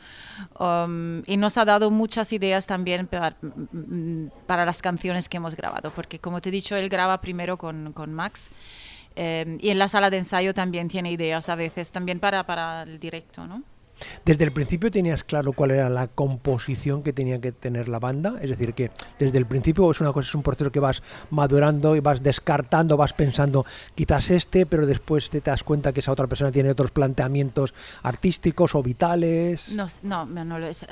um, 0.58 1.22
y 1.26 1.36
nos 1.36 1.58
ha 1.58 1.66
dado 1.66 1.90
muchas 1.90 2.32
ideas 2.32 2.66
también 2.66 3.06
para, 3.06 3.36
mm, 3.42 4.28
para 4.46 4.64
las 4.64 4.80
canciones 4.80 5.28
que 5.28 5.36
hemos 5.36 5.54
grabado, 5.54 5.92
porque 5.94 6.18
como 6.18 6.40
te 6.40 6.48
he 6.48 6.52
dicho, 6.52 6.74
él 6.74 6.88
graba 6.88 7.20
primero 7.20 7.58
con, 7.58 7.92
con 7.92 8.14
Max, 8.14 8.50
eh, 9.16 9.59
y 9.61 9.70
en 9.70 9.79
la 9.79 9.88
sala 9.88 10.11
de 10.11 10.18
ensayo 10.18 10.55
también 10.55 10.88
tiene 10.88 11.11
ideas 11.12 11.48
a 11.48 11.55
veces, 11.57 11.90
también 11.92 12.20
para, 12.20 12.44
para 12.44 12.83
el 12.83 12.98
directo, 12.98 13.46
¿no? 13.46 13.62
Desde 14.25 14.42
el 14.42 14.51
principio 14.53 14.90
tenías 14.90 15.22
claro 15.22 15.53
cuál 15.53 15.70
era 15.70 15.88
la 15.88 16.09
composición 16.09 17.05
que 17.05 17.12
tenía 17.12 17.40
que 17.40 17.53
tener 17.53 17.88
la 17.88 18.01
banda, 18.01 18.35
es 18.42 18.51
decir, 18.51 18.75
que 18.75 18.90
desde 19.18 19.38
el 19.38 19.46
principio 19.46 19.88
es 19.92 20.01
una 20.01 20.12
cosa, 20.12 20.29
es 20.29 20.35
un 20.35 20.42
proceso 20.42 20.72
que 20.72 20.81
vas 20.81 21.03
madurando 21.31 21.94
y 21.94 22.01
vas 22.01 22.20
descartando, 22.20 22.96
vas 22.96 23.12
pensando 23.12 23.64
quizás 23.94 24.31
este, 24.31 24.66
pero 24.66 24.87
después 24.87 25.31
te 25.31 25.40
das 25.40 25.62
cuenta 25.62 25.92
que 25.92 26.01
esa 26.01 26.11
otra 26.11 26.27
persona 26.27 26.51
tiene 26.51 26.70
otros 26.70 26.90
planteamientos 26.90 27.75
artísticos 28.03 28.75
o 28.75 28.83
vitales. 28.83 29.72
No, 29.72 29.87
no, 30.03 30.27
Manolo, 30.27 30.66
es- 30.66 30.83
eh, 30.83 30.87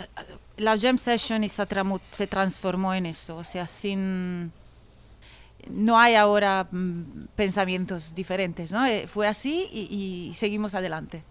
la 0.59 0.79
jam 0.79 0.97
session 0.99 1.43
y 1.43 1.49
se 1.49 2.27
transformó 2.29 2.95
en 2.95 3.07
eso, 3.07 3.39
o 3.39 3.45
sea, 3.45 3.67
sin... 3.67 4.53
No 5.69 5.99
hay 5.99 6.15
ahora 6.15 6.69
mm, 6.71 7.29
pensamientos 7.37 8.15
diferentes, 8.15 8.73
¿no? 8.73 8.87
Eh, 8.87 9.07
fue 9.07 9.27
así 9.27 9.69
y, 9.73 10.29
y 10.29 10.35
seguimos 10.35 10.75
adelante. 10.75 11.25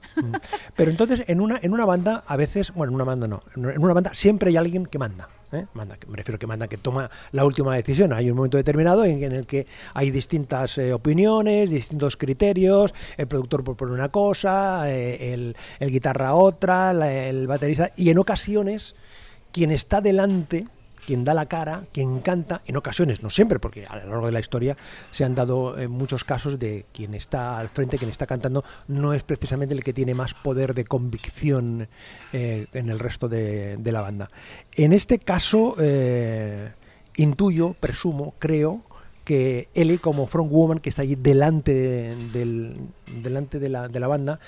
Pero 0.75 0.91
entonces 0.91 1.23
en 1.27 1.41
una 1.41 1.59
en 1.61 1.73
una 1.73 1.85
banda 1.85 2.23
a 2.27 2.37
veces, 2.37 2.73
bueno, 2.73 2.91
en 2.91 2.95
una 2.95 3.03
banda 3.03 3.27
no, 3.27 3.43
en 3.55 3.81
una 3.81 3.93
banda 3.93 4.11
siempre 4.13 4.49
hay 4.49 4.57
alguien 4.57 4.85
que 4.85 4.97
manda. 4.97 5.27
¿eh? 5.51 5.65
Manda, 5.73 5.97
me 6.07 6.17
refiero 6.17 6.37
que 6.37 6.47
manda, 6.47 6.67
que 6.67 6.77
toma 6.77 7.09
la 7.31 7.45
última 7.45 7.75
decisión. 7.75 8.13
Hay 8.13 8.29
un 8.29 8.37
momento 8.37 8.57
determinado 8.57 9.05
en, 9.05 9.23
el 9.23 9.45
que 9.45 9.67
hay 9.93 10.11
distintas 10.11 10.77
eh, 10.77 10.93
opiniones, 10.93 11.69
distintos 11.69 12.17
criterios, 12.17 12.93
el 13.17 13.27
productor 13.27 13.63
propone 13.63 13.93
una 13.93 14.09
cosa, 14.09 14.89
eh, 14.91 15.33
el, 15.33 15.55
el 15.79 15.91
guitarra 15.91 16.33
otra, 16.33 16.91
el 17.27 17.47
baterista, 17.47 17.91
y 17.95 18.09
en 18.09 18.19
ocasiones 18.19 18.95
quien 19.51 19.71
está 19.71 20.01
delante 20.01 20.67
quien 21.09 21.23
da 21.23 21.33
la 21.33 21.47
cara, 21.47 21.87
quien 21.91 22.19
canta, 22.19 22.61
en 22.67 22.77
ocasiones, 22.77 23.23
no 23.23 23.31
siempre, 23.31 23.57
porque 23.57 23.83
a 23.87 23.97
lo 23.97 24.09
largo 24.11 24.27
de 24.27 24.31
la 24.31 24.41
historia 24.41 24.77
se 25.09 25.25
han 25.25 25.33
dado 25.33 25.75
eh, 25.75 25.87
muchos 25.87 26.23
casos 26.23 26.59
de 26.59 26.85
quien 26.93 27.15
está 27.15 27.57
al 27.57 27.69
frente, 27.69 27.97
quien 27.97 28.11
está 28.11 28.27
cantando, 28.27 28.63
no 28.87 29.15
es 29.15 29.23
precisamente 29.23 29.73
el 29.73 29.83
que 29.83 29.91
tiene 29.91 30.13
más 30.13 30.35
poder 30.35 30.75
de 30.75 30.85
convicción 30.85 31.87
eh, 32.31 32.67
en 32.73 32.89
el 32.91 32.99
resto 32.99 33.27
de, 33.27 33.79
la 33.85 34.01
banda. 34.01 34.29
En 34.75 34.93
este 34.93 35.17
caso, 35.17 35.73
eh, 35.79 36.73
intuyo, 37.15 37.73
presumo, 37.79 38.35
creo 38.37 38.83
que 39.23 39.67
Ellie 39.73 39.97
como 39.97 40.27
frontwoman 40.27 40.77
que 40.77 40.89
está 40.89 41.01
allí 41.01 41.15
delante 41.15 41.73
del, 42.33 42.77
delante 43.23 43.57
de 43.57 43.69
la, 43.69 43.87
de 43.87 43.99
la 43.99 44.07
banda 44.07 44.39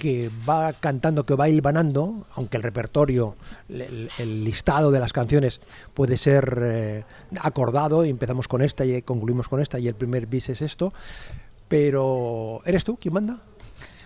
que 0.00 0.30
va 0.48 0.72
cantando, 0.72 1.24
que 1.24 1.34
va 1.34 1.50
hilvanando, 1.50 2.26
aunque 2.34 2.56
el 2.56 2.62
repertorio, 2.62 3.36
el, 3.68 4.44
listado 4.44 4.90
de 4.90 4.98
las 4.98 5.12
canciones 5.12 5.60
puede 5.92 6.16
ser 6.16 6.58
eh, 6.62 7.04
acordado, 7.38 8.06
y 8.06 8.08
empezamos 8.08 8.48
con 8.48 8.62
esta 8.62 8.86
y 8.86 9.02
concluimos 9.02 9.46
con 9.46 9.60
esta, 9.60 9.78
y 9.78 9.88
el 9.88 9.94
primer 9.94 10.24
bis 10.24 10.48
es 10.48 10.62
esto, 10.62 10.94
pero 11.68 12.62
¿eres 12.64 12.82
tú 12.82 12.96
quien 12.96 13.12
manda? 13.12 13.40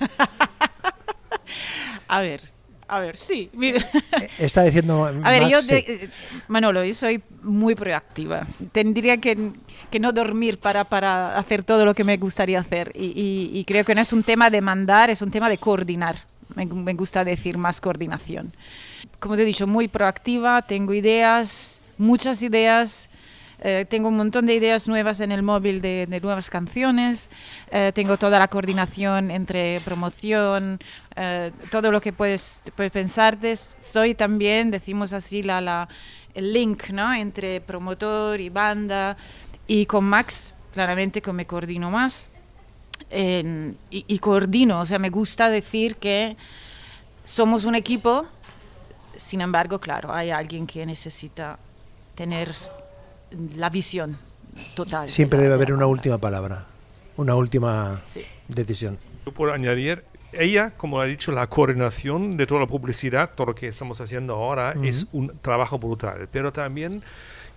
A 2.08 2.20
ver, 2.20 2.53
a 2.94 3.00
ver, 3.00 3.16
sí. 3.16 3.50
mi- 3.52 3.72
Está 4.38 4.62
diciendo... 4.62 5.04
A 5.22 5.30
ver, 5.30 5.48
yo, 5.48 5.62
de- 5.62 5.78
eh, 5.78 6.08
Manolo, 6.48 6.84
yo 6.84 6.94
soy 6.94 7.22
muy 7.42 7.74
proactiva. 7.74 8.46
Tendría 8.72 9.16
que, 9.18 9.50
que 9.90 10.00
no 10.00 10.12
dormir 10.12 10.58
para, 10.58 10.84
para 10.84 11.36
hacer 11.38 11.62
todo 11.62 11.84
lo 11.84 11.94
que 11.94 12.04
me 12.04 12.16
gustaría 12.16 12.58
hacer. 12.60 12.92
Y, 12.94 13.06
y- 13.06 13.58
y 13.58 13.64
creo 13.64 13.84
que 13.84 13.94
no 13.94 14.00
es 14.00 14.12
un 14.12 14.22
tema 14.22 14.50
de 14.50 14.60
mandar, 14.60 15.10
es 15.10 15.22
un 15.22 15.30
tema 15.30 15.48
de 15.48 15.58
coordinar. 15.58 16.16
Me, 16.54 16.66
me 16.66 16.94
gusta 16.94 17.24
decir 17.24 17.58
más 17.58 17.80
coordinación. 17.80 18.54
Como 19.18 19.36
te 19.36 19.42
he 19.42 19.46
dicho, 19.46 19.66
muy 19.66 19.88
proactiva, 19.88 20.62
tengo 20.62 20.92
ideas, 20.94 21.80
muchas 21.98 22.42
ideas. 22.42 23.08
eh, 23.60 23.86
tengo 23.88 24.08
un 24.08 24.16
montón 24.16 24.44
de 24.46 24.54
ideas 24.54 24.88
nuevas 24.88 25.20
en 25.20 25.32
el 25.32 25.42
móvil 25.42 25.80
de, 25.80 26.06
de 26.06 26.20
nuevas 26.20 26.50
canciones. 26.50 27.30
eh, 27.70 27.92
tengo 27.94 28.18
toda 28.18 28.38
la 28.38 28.48
coordinación 28.48 29.30
entre 29.30 29.80
promoción, 29.80 30.78
eh, 31.16 31.52
todo 31.70 31.90
lo 31.90 32.00
que 32.00 32.12
puedes, 32.12 32.62
puedes 32.76 32.92
pensarte. 32.92 33.54
Soy 33.56 34.14
también, 34.14 34.70
decimos 34.70 35.12
así, 35.12 35.42
la, 35.42 35.60
la, 35.60 35.88
el 36.34 36.52
link 36.52 36.90
¿no? 36.90 37.12
entre 37.14 37.60
promotor 37.60 38.40
y 38.40 38.48
banda. 38.48 39.16
Y 39.66 39.86
con 39.86 40.04
Max, 40.04 40.54
claramente, 40.72 41.22
que 41.22 41.32
me 41.32 41.46
coordino 41.46 41.90
más. 41.90 42.28
En- 43.10 43.76
y, 43.90 44.04
y 44.08 44.18
coordino, 44.18 44.80
o 44.80 44.86
sea, 44.86 44.98
me 44.98 45.10
gusta 45.10 45.48
decir 45.50 45.96
que 45.96 46.36
somos 47.24 47.64
un 47.64 47.74
equipo. 47.74 48.26
Sin 49.16 49.40
embargo, 49.40 49.78
claro, 49.80 50.12
hay 50.12 50.30
alguien 50.30 50.66
que 50.66 50.84
necesita 50.84 51.58
tener 52.14 52.52
la 53.56 53.70
visión 53.70 54.16
total. 54.74 55.06
de 55.06 55.12
Siempre 55.12 55.38
la- 55.38 55.42
debe 55.44 55.56
de 55.56 55.62
haber 55.62 55.72
una 55.72 55.86
última 55.86 56.18
palabra, 56.18 56.66
una 57.16 57.34
última 57.36 58.02
Sí. 58.06 58.20
decisión. 58.48 58.98
Yo 59.24 59.32
por 59.32 59.50
añadir, 59.50 60.04
ella, 60.38 60.72
como 60.76 61.00
ha 61.00 61.06
dicho, 61.06 61.32
la 61.32 61.46
coordinación 61.46 62.36
de 62.36 62.46
toda 62.46 62.60
la 62.60 62.66
publicidad, 62.66 63.30
todo 63.34 63.48
lo 63.48 63.54
que 63.54 63.68
estamos 63.68 64.00
haciendo 64.00 64.34
ahora, 64.34 64.74
es 64.82 65.06
un 65.12 65.36
trabajo 65.40 65.78
brutal, 65.78 66.28
pero 66.30 66.52
también 66.52 67.02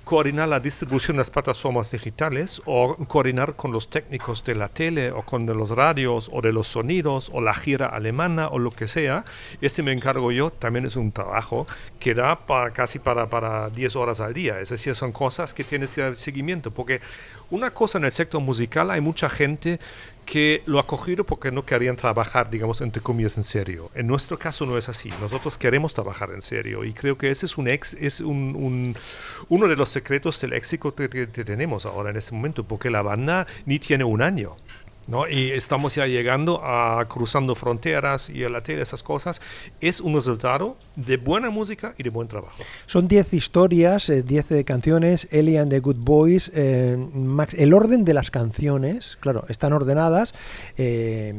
coordinar 0.08 0.48
la 0.48 0.62
distribución 0.62 1.18
de 1.18 1.20
las 1.20 1.30
plataformas 1.30 1.92
digitales 1.92 2.62
o 2.64 2.96
coordinar 3.08 3.58
con 3.58 3.74
los 3.74 3.90
técnicos 3.90 4.42
de 4.46 4.56
la 4.56 4.70
tele 4.70 5.12
o 5.12 5.22
con 5.24 5.46
de 5.46 5.54
los 5.54 5.72
radios 5.72 6.30
o 6.32 6.42
de 6.42 6.54
los 6.54 6.70
sonidos 6.70 7.30
o 7.34 7.42
la 7.42 7.54
gira 7.54 7.88
alemana 7.88 8.48
o 8.48 8.58
lo 8.58 8.72
que 8.72 8.88
sea, 8.88 9.26
ese 9.60 9.84
me 9.84 9.92
encargo 9.92 10.32
yo, 10.32 10.50
también 10.50 10.86
es 10.86 10.96
un 10.96 11.12
trabajo 11.12 11.68
que 12.00 12.14
da 12.14 12.40
para, 12.40 12.72
casi 12.72 13.00
para, 13.00 13.30
para 13.30 13.70
10 13.70 13.98
horas 13.98 14.22
al 14.22 14.34
día, 14.34 14.62
es 14.62 14.70
decir, 14.70 14.96
son 14.96 15.12
cosas 15.12 15.54
que 15.54 15.66
tienes 15.66 15.94
que 15.94 16.00
dar 16.00 16.16
seguimiento, 16.16 16.72
porque 16.72 17.02
una 17.50 17.72
cosa 17.72 17.98
en 17.98 18.06
el 18.06 18.14
sector 18.14 18.40
musical, 18.40 18.92
hay 18.92 19.02
mucha 19.02 19.30
gente 19.30 19.78
que 20.28 20.62
lo 20.66 20.78
ha 20.78 20.86
cogido 20.86 21.24
porque 21.24 21.52
no 21.52 21.64
querían 21.64 21.96
trabajar, 21.96 22.50
digamos, 22.52 22.82
entre 22.82 23.02
comillas, 23.02 23.38
en 23.38 23.46
serio. 23.46 23.90
En 23.96 24.06
nuestro 24.08 24.38
caso 24.38 24.66
no 24.66 24.78
es 24.78 24.90
así. 24.90 25.10
Nosotros 25.22 25.58
queremos 25.58 25.94
trabajar 25.94 26.32
en 26.32 26.42
serio 26.42 26.84
y 26.84 26.92
creo 26.94 27.18
que 27.18 27.32
ese 27.32 27.46
es, 27.46 27.58
un 27.58 27.68
ex, 27.70 27.94
es 27.96 28.20
un, 28.20 28.54
un- 28.56 28.96
uno 29.48 29.68
de 29.70 29.76
los 29.78 29.90
secretos 29.90 30.40
del 30.42 30.52
éxito 30.54 30.94
que 30.94 31.26
tenemos 31.28 31.86
ahora 31.86 32.10
en 32.10 32.18
este 32.18 32.36
momento, 32.36 32.66
porque 32.66 32.90
la 32.90 33.02
banda 33.02 33.48
ni 33.66 33.80
tiene 33.80 34.04
un 34.04 34.22
año. 34.22 34.58
¿No? 35.08 35.28
Y 35.28 35.52
estamos 35.52 35.96
ya 35.96 36.06
llegando 36.06 36.62
a 36.64 37.06
cruzando 37.08 37.56
fronteras 37.56 38.30
y 38.30 38.44
a 38.44 38.50
la 38.50 38.62
tele, 38.62 38.82
esas 38.82 39.04
cosas. 39.04 39.42
Es 39.82 40.02
un 40.02 40.16
resultado 40.16 40.78
de 40.96 41.18
buena 41.18 41.50
música 41.50 41.94
y 41.98 42.04
de 42.04 42.10
buen 42.10 42.28
trabajo. 42.28 42.56
Son 42.86 43.08
10 43.08 43.34
historias, 43.34 44.12
10 44.24 44.52
eh, 44.52 44.64
canciones, 44.64 45.28
Ellie 45.32 45.58
and 45.58 45.72
the 45.72 45.80
Good 45.80 45.98
Boys. 46.00 46.52
eh, 46.54 46.98
Max, 47.14 47.54
el 47.54 47.74
orden 47.74 48.06
de 48.06 48.14
las 48.14 48.32
canciones, 48.32 49.18
claro, 49.20 49.46
están 49.50 49.74
ordenadas. 49.74 50.34
eh, 50.78 51.34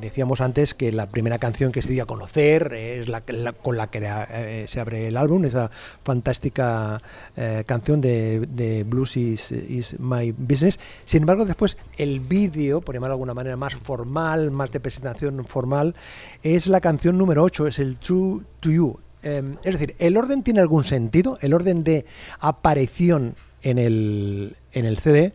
decíamos 0.00 0.40
antes 0.40 0.74
que 0.74 0.92
la 0.92 1.08
primera 1.08 1.38
canción 1.38 1.72
que 1.72 1.82
se 1.82 1.92
dio 1.92 2.02
a 2.02 2.06
conocer 2.06 2.72
es 2.74 3.08
la, 3.08 3.20
con 3.20 3.76
la 3.76 3.88
que 3.88 4.00
eh, 4.02 4.66
se 4.68 4.80
abre 4.80 5.08
el 5.08 5.16
álbum, 5.16 5.44
esa 5.44 5.70
fantástica 6.04 7.00
eh, 7.36 7.64
canción 7.66 8.00
de, 8.00 8.46
de 8.50 8.84
Blues 8.84 9.16
is, 9.16 9.96
My 9.98 10.32
Business. 10.32 10.78
Sin 11.04 11.22
embargo, 11.22 11.44
después 11.44 11.76
el 11.96 12.20
vídeo, 12.20 12.80
por 12.80 12.94
llamarlo 12.94 13.12
de 13.12 13.16
alguna 13.16 13.34
manera 13.34 13.56
más 13.56 13.74
formal, 13.74 14.50
más 14.50 14.70
de 14.70 14.80
presentación 14.80 15.44
formal, 15.44 15.94
es 16.42 16.66
la 16.66 16.80
canción 16.80 17.18
número 17.18 17.42
8, 17.44 17.66
es 17.66 17.78
el 17.78 17.96
True 17.96 18.42
to 18.60 18.70
You. 18.70 18.98
Eh, 19.22 19.42
es 19.64 19.72
decir, 19.72 19.94
¿el 19.98 20.16
orden 20.16 20.42
tiene 20.42 20.60
algún 20.60 20.84
sentido? 20.84 21.38
¿El 21.40 21.54
orden 21.54 21.84
de 21.84 22.06
aparición 22.40 23.36
en 23.62 23.78
el, 23.78 24.56
en 24.72 24.84
el 24.86 24.98
CD 24.98 25.32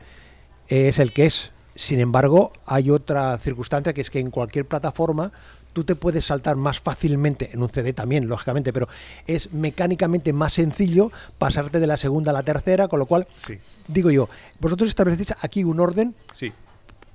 es 0.67 0.99
el 0.99 1.13
que 1.13 1.25
es? 1.25 1.52
Sin 1.75 1.99
embargo, 1.99 2.51
hay 2.65 2.89
otra 2.91 3.37
circunstancia 3.39 3.93
que 3.93 4.01
es 4.01 4.09
que 4.09 4.19
en 4.19 4.29
cualquier 4.31 4.65
plataforma 4.65 5.31
tú 5.73 5.83
te 5.83 5.95
puedes 5.95 6.25
saltar 6.25 6.55
más 6.55 6.79
fácilmente, 6.79 7.49
en 7.51 7.63
un 7.63 7.69
CD 7.69 7.93
también, 7.93 8.27
lógicamente, 8.29 8.71
pero 8.71 8.87
es 9.25 9.51
mecánicamente 9.53 10.31
más 10.31 10.53
sencillo 10.53 11.11
pasarte 11.39 11.79
de 11.79 11.87
la 11.87 11.97
segunda 11.97 12.29
a 12.29 12.33
la 12.33 12.43
tercera, 12.43 12.87
con 12.87 12.99
lo 12.99 13.07
cual, 13.07 13.27
Sí, 13.37 13.57
digo 13.87 14.11
yo, 14.11 14.29
vosotros 14.59 14.87
establecéis 14.89 15.33
aquí 15.41 15.63
un 15.63 15.79
orden 15.79 16.13
sí. 16.31 16.53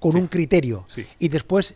con 0.01 0.13
Sí. 0.13 0.19
un 0.19 0.27
criterio 0.27 0.85
Sí. 0.89 1.07
y 1.21 1.29
después 1.29 1.75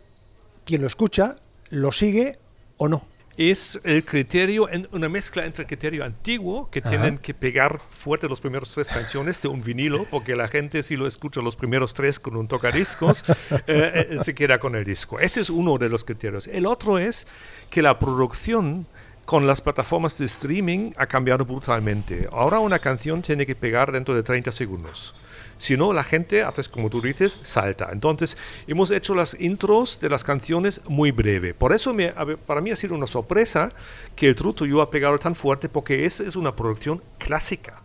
quien 0.65 0.81
lo 0.81 0.87
escucha 0.87 1.37
lo 1.69 1.91
sigue 1.93 2.37
o 2.77 2.89
no. 2.89 3.05
Es 3.37 3.79
el 3.83 4.03
criterio, 4.03 4.69
en 4.69 4.87
una 4.91 5.09
mezcla 5.09 5.45
entre 5.45 5.63
el 5.63 5.67
criterio 5.67 6.05
antiguo, 6.05 6.69
que 6.69 6.79
Ajá. 6.79 6.89
tienen 6.89 7.17
que 7.17 7.33
pegar 7.33 7.79
fuerte 7.89 8.29
los 8.29 8.39
primeros 8.39 8.69
tres 8.73 8.87
canciones 8.87 9.41
de 9.41 9.47
un 9.47 9.63
vinilo, 9.63 10.05
porque 10.11 10.35
la 10.35 10.47
gente 10.47 10.83
si 10.83 10.95
lo 10.95 11.07
escucha 11.07 11.41
los 11.41 11.55
primeros 11.55 11.93
tres 11.93 12.19
con 12.19 12.35
un 12.35 12.47
tocadiscos, 12.47 13.23
eh, 13.67 14.07
eh, 14.11 14.17
se 14.23 14.35
queda 14.35 14.59
con 14.59 14.75
el 14.75 14.83
disco. 14.83 15.19
Ese 15.19 15.41
es 15.41 15.49
uno 15.49 15.77
de 15.77 15.89
los 15.89 16.05
criterios. 16.05 16.47
El 16.47 16.65
otro 16.65 16.99
es 16.99 17.27
que 17.69 17.81
la 17.81 17.97
producción 17.97 18.85
con 19.25 19.47
las 19.47 19.61
plataformas 19.61 20.17
de 20.17 20.25
streaming 20.25 20.91
ha 20.97 21.07
cambiado 21.07 21.45
brutalmente. 21.45 22.27
Ahora 22.31 22.59
una 22.59 22.79
canción 22.79 23.21
tiene 23.21 23.45
que 23.45 23.55
pegar 23.55 23.91
dentro 23.91 24.13
de 24.13 24.21
30 24.21 24.51
segundos. 24.51 25.15
Si 25.63 25.77
no, 25.77 25.93
la 25.93 26.03
gente, 26.03 26.43
haces 26.43 26.67
como 26.67 26.89
tú 26.89 26.99
dices, 26.99 27.37
salta. 27.41 27.87
Entonces, 27.93 28.35
hemos 28.67 28.91
hecho 28.91 29.15
las 29.15 29.39
intros 29.39 29.97
de 30.01 30.09
las 30.09 30.21
canciones 30.25 30.81
muy 30.89 31.11
breve. 31.11 31.53
Por 31.53 31.71
eso 31.71 31.93
me- 31.93 32.11
para 32.11 32.59
mí 32.59 32.69
ha 32.71 32.75
sido 32.75 32.95
una 32.95 33.07
sorpresa 33.07 33.71
que 34.13 34.27
el 34.27 34.35
Truto 34.35 34.65
yo 34.65 34.81
ha 34.81 34.89
pegado 34.89 35.17
tan 35.17 35.35
fuerte, 35.35 35.69
porque 35.69 36.05
esa 36.05 36.23
es 36.23 36.35
una 36.35 36.53
producción 36.53 37.01
clásica. 37.17 37.81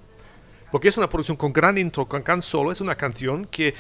Porque 0.72 0.88
es 0.88 0.96
una 0.96 1.08
producción 1.08 1.36
con 1.36 1.52
gran 1.52 1.78
intro, 1.78 2.04
con 2.04 2.24
gran 2.24 2.42
solo. 2.42 2.72
Es 2.72 2.80
una 2.80 2.96
canción 2.96 3.46
que, 3.46 3.74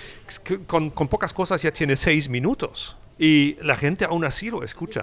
que 0.44 0.58
con, 0.64 0.90
con 0.90 1.08
pocas 1.08 1.32
cosas 1.34 1.60
ya 1.60 1.72
tiene 1.72 1.96
seis 1.96 2.28
minutos. 2.28 2.96
Y 3.18 3.56
la 3.62 3.74
gente 3.74 4.04
aún 4.04 4.24
así 4.24 4.48
lo 4.48 4.62
escucha. 4.62 5.02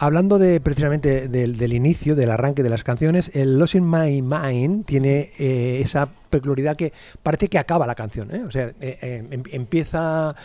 Hablando 0.00 0.38
de 0.38 0.60
precisamente 0.60 1.26
del, 1.28 1.72
inicio, 1.72 2.14
del 2.14 2.30
arranque 2.30 2.62
de 2.62 2.70
las 2.70 2.84
canciones, 2.84 3.32
el 3.34 3.58
Lost 3.58 3.74
in 3.74 3.90
My 3.90 4.22
Mind 4.22 4.84
tiene 4.86 5.30
eh, 5.40 5.80
esa 5.82 6.08
peculiaridad 6.30 6.76
que 6.76 6.92
parece 7.24 7.48
que 7.48 7.58
acaba 7.58 7.84
la 7.84 7.96
canción. 7.96 8.32
¿eh? 8.32 8.44
O 8.46 8.50
sea, 8.52 8.68
eh, 8.80 8.96
eh, 9.02 9.26
em- 9.28 9.42
empieza 9.50 10.36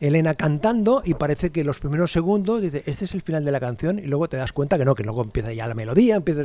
Elena 0.00 0.34
cantando 0.34 1.02
y 1.04 1.14
parece 1.14 1.50
que 1.50 1.62
los 1.62 1.78
primeros 1.78 2.10
segundos 2.10 2.60
dice, 2.60 2.82
este 2.86 3.04
es 3.04 3.14
el 3.14 3.22
final 3.22 3.44
de 3.44 3.52
la 3.52 3.60
canción 3.60 4.00
y 4.00 4.02
luego 4.06 4.28
te 4.28 4.38
das 4.38 4.52
cuenta 4.52 4.76
que 4.76 4.84
no, 4.84 4.96
que 4.96 5.04
luego 5.04 5.22
empieza 5.22 5.52
ya 5.52 5.68
la 5.68 5.74
melodía. 5.74 6.16
Empieza... 6.16 6.42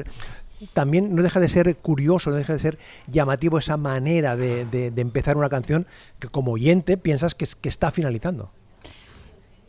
También 0.73 1.15
no 1.15 1.23
deja 1.23 1.39
de 1.39 1.47
ser 1.47 1.75
curioso, 1.77 2.29
no 2.29 2.35
deja 2.35 2.53
de 2.53 2.59
ser 2.59 2.77
llamativo 3.07 3.57
esa 3.57 3.77
manera 3.77 4.35
de, 4.37 4.65
de- 4.65 4.91
de 4.91 5.01
empezar 5.01 5.35
una 5.35 5.49
canción 5.49 5.87
que 6.19 6.27
como 6.27 6.51
oyente 6.51 6.95
piensas 6.97 7.33
que, 7.33 7.47
que 7.59 7.69
está 7.69 7.89
finalizando. 7.89 8.51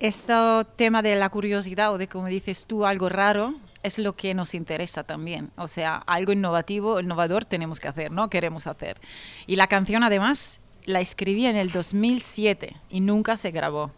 Este 0.03 0.35
tema 0.75 1.01
de 1.01 1.15
la 1.15 1.29
curiosidad 1.29 1.93
o 1.93 1.97
de, 1.97 2.09
como 2.09 2.27
dices 2.27 2.67
tú, 2.67 2.85
algo 2.85 3.09
raro, 3.09 3.55
es 3.85 4.01
lo 4.01 4.17
que 4.17 4.35
nos 4.35 4.53
interesa 4.53 5.05
también. 5.05 5.53
O 5.57 5.69
sea, 5.69 6.03
algo 6.09 6.33
innovativo, 6.33 6.99
innovador 6.99 7.45
tenemos 7.45 7.79
que 7.79 7.87
hacer, 7.87 8.11
¿no? 8.11 8.29
Queremos 8.29 8.67
hacer. 8.67 9.01
Y 9.47 9.55
la 9.55 9.69
canción, 9.69 10.03
además, 10.03 10.59
la 10.87 10.99
escribí 10.99 11.47
en 11.47 11.55
el 11.55 11.71
2007 11.71 12.75
y 12.91 13.01
nunca 13.01 13.37
se 13.37 13.53
grabó. 13.53 13.93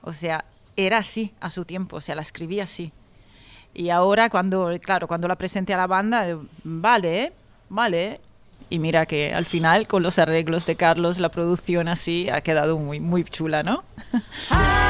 O 0.00 0.12
sea, 0.12 0.46
era 0.74 0.96
así 0.96 1.34
a 1.38 1.50
su 1.50 1.66
tiempo, 1.66 1.96
o 1.96 2.00
sea, 2.00 2.14
la 2.14 2.22
escribí 2.22 2.60
así. 2.60 2.94
Y 3.74 3.90
ahora, 3.90 4.30
cuando, 4.30 4.70
claro, 4.80 5.06
cuando 5.06 5.28
la 5.28 5.36
presenté 5.36 5.74
a 5.74 5.76
la 5.76 5.86
banda, 5.86 6.26
eh, 6.26 6.38
vale, 6.64 7.34
vale. 7.68 8.22
Y 8.70 8.78
mira 8.78 9.04
que 9.04 9.34
al 9.34 9.44
final, 9.44 9.86
con 9.86 10.02
los 10.02 10.18
arreglos 10.18 10.64
de 10.64 10.76
Carlos, 10.76 11.18
la 11.18 11.28
producción 11.28 11.88
así 11.88 12.30
ha 12.30 12.40
quedado 12.40 12.78
muy, 12.78 13.00
muy 13.00 13.22
chula, 13.22 13.62
¿no? 13.62 13.82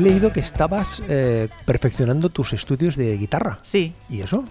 He 0.00 0.02
leído 0.02 0.32
que 0.32 0.40
estabas 0.40 1.02
eh, 1.10 1.48
perfeccionando 1.66 2.30
tus 2.30 2.54
estudios 2.54 2.96
de 2.96 3.18
guitarra. 3.18 3.58
Sí. 3.60 3.92
¿Y 4.08 4.22
eso? 4.22 4.44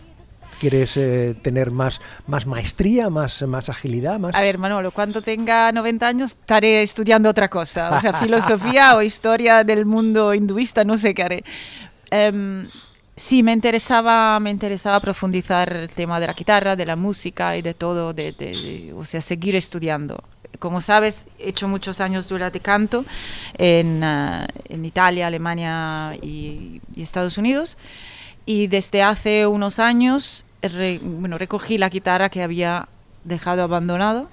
¿Quieres 0.59 0.95
eh, 0.95 1.35
tener 1.41 1.71
más, 1.71 1.99
más 2.27 2.45
maestría, 2.45 3.09
más, 3.09 3.41
más 3.47 3.67
agilidad? 3.67 4.19
Más... 4.19 4.35
A 4.35 4.41
ver, 4.41 4.59
Manolo, 4.59 4.91
cuando 4.91 5.23
tenga 5.23 5.71
90 5.71 6.07
años 6.07 6.31
estaré 6.39 6.83
estudiando 6.83 7.29
otra 7.31 7.49
cosa, 7.49 7.97
o 7.97 7.99
sea, 7.99 8.13
filosofía 8.13 8.95
o 8.95 9.01
historia 9.01 9.63
del 9.63 9.87
mundo 9.87 10.35
hinduista, 10.35 10.83
no 10.83 10.97
sé 10.99 11.15
qué 11.15 11.23
haré. 11.23 11.43
Em, 12.11 12.67
sí, 13.15 13.41
me 13.41 13.51
interesaba, 13.51 14.39
me 14.39 14.51
interesaba 14.51 14.99
profundizar 14.99 15.73
el 15.73 15.89
tema 15.89 16.19
de 16.19 16.27
la 16.27 16.33
guitarra, 16.33 16.75
de 16.75 16.85
la 16.85 16.95
música 16.95 17.57
y 17.57 17.63
de 17.63 17.73
todo, 17.73 18.13
de, 18.13 18.33
de- 18.33 18.51
de- 18.51 18.93
o 18.95 19.03
sea, 19.03 19.19
seguir 19.21 19.55
estudiando. 19.55 20.23
Como 20.57 20.81
sabes, 20.81 21.25
he 21.37 21.49
hecho 21.49 21.67
muchos 21.67 22.01
años 22.01 22.27
durante 22.27 22.59
canto 22.59 23.05
en, 23.57 24.03
ah, 24.03 24.47
en 24.67 24.83
Italia, 24.83 25.27
Alemania 25.27 26.17
y, 26.21 26.81
y 26.95 27.01
Estados 27.01 27.37
Unidos. 27.37 27.77
Y 28.45 28.67
desde 28.67 29.03
hace 29.03 29.45
unos 29.45 29.79
años 29.79 30.43
re- 30.61 30.99
bueno, 31.01 31.37
recogí 31.37 31.77
la 31.77 31.89
guitarra 31.89 32.29
que 32.29 32.41
había 32.41 32.89
dejado 33.23 33.63
abandonado 33.63 34.27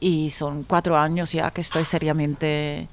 y 0.00 0.30
son 0.30 0.64
cuatro 0.64 0.96
años 0.96 1.32
ya 1.32 1.50
que 1.50 1.60
estoy 1.60 1.84
seriamente 1.84 2.88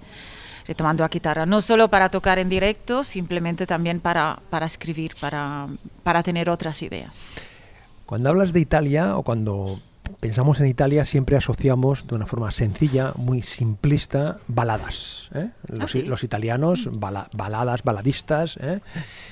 retomando 0.67 1.03
la 1.03 1.07
guitarra, 1.07 1.45
no 1.45 1.61
solo 1.61 1.87
para 1.87 2.09
tocar 2.09 2.39
en 2.39 2.49
directo, 2.49 3.03
simplemente 3.03 3.65
también 3.65 4.01
para, 4.01 4.39
para 4.49 4.65
escribir, 4.65 5.13
para, 5.19 5.67
para 6.03 6.23
tener 6.23 6.49
otras 6.49 6.81
ideas. 6.83 7.29
Cuando 8.05 8.29
hablas 8.29 8.51
de 8.51 8.59
Italia 8.59 9.15
o 9.17 9.23
cuando 9.23 9.79
pensamos 10.19 10.59
en 10.59 10.65
Italia 10.67 11.05
siempre 11.05 11.37
asociamos 11.37 12.07
de 12.07 12.15
una 12.15 12.25
forma 12.25 12.51
sencilla, 12.51 13.13
muy 13.15 13.41
simplista, 13.43 14.39
baladas. 14.47 15.29
¿eh? 15.35 15.49
Los, 15.67 15.91
sí. 15.91 16.01
los 16.01 16.23
italianos, 16.23 16.89
bala- 16.91 17.29
baladas, 17.35 17.83
baladistas. 17.83 18.57
¿eh? 18.61 18.79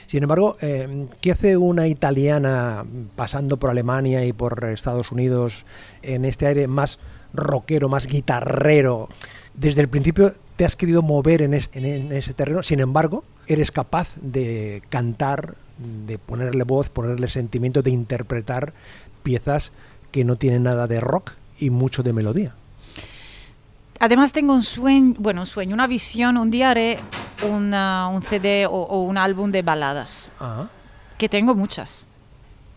Sin 0.05 0.23
embargo, 0.23 0.57
eh, 0.61 1.07
¿qué 1.21 1.31
hace 1.31 1.57
una 1.57 1.87
italiana 1.87 2.85
pasando 3.15 3.57
por 3.57 3.69
Alemania 3.71 4.25
y 4.25 4.33
por 4.33 4.63
Estados 4.65 5.11
Unidos 5.11 5.65
en 6.03 6.23
este 6.25 6.47
aire 6.47 6.67
más 6.67 6.99
rockero, 7.33 7.89
más 7.89 8.05
guitarrero? 8.07 9.09
Desde 9.55 9.81
el 9.81 9.87
principio 9.89 10.33
te 10.55 10.65
has 10.65 10.75
querido 10.75 11.01
mover 11.01 11.41
en, 11.41 11.53
este- 11.53 11.79
en 11.79 12.11
ese 12.11 12.33
terreno, 12.33 12.61
sin 12.63 12.79
embargo, 12.79 13.23
eres 13.47 13.71
capaz 13.71 14.15
de 14.21 14.83
cantar, 14.89 15.55
de 16.07 16.17
ponerle 16.19 16.63
voz, 16.63 16.89
ponerle 16.89 17.27
sentimiento, 17.29 17.81
de 17.81 17.91
interpretar 17.91 18.73
piezas 19.23 19.71
que 20.15 20.23
no 20.23 20.37
tienen 20.37 20.63
nada 20.63 20.87
de 20.87 21.01
rock 21.01 21.33
y 21.59 21.69
mucho 21.71 22.01
de 22.01 22.13
melodía. 22.13 22.53
Además 23.99 24.31
tengo 24.31 24.53
un 24.53 24.63
sueño, 24.63 25.13
bueno, 25.19 25.41
un 25.41 25.45
sueño, 25.45 25.73
una 25.73 25.87
visión, 25.87 26.37
un 26.37 26.49
día 26.49 26.69
haré 26.69 26.99
una- 27.51 28.07
un 28.07 28.21
CD 28.21 28.65
o, 28.65 28.71
o 28.71 29.01
un 29.01 29.17
álbum 29.17 29.51
de 29.51 29.61
baladas, 29.61 30.31
Ah, 30.39 30.67
que 31.17 31.27
tengo 31.27 31.53
muchas. 31.53 32.05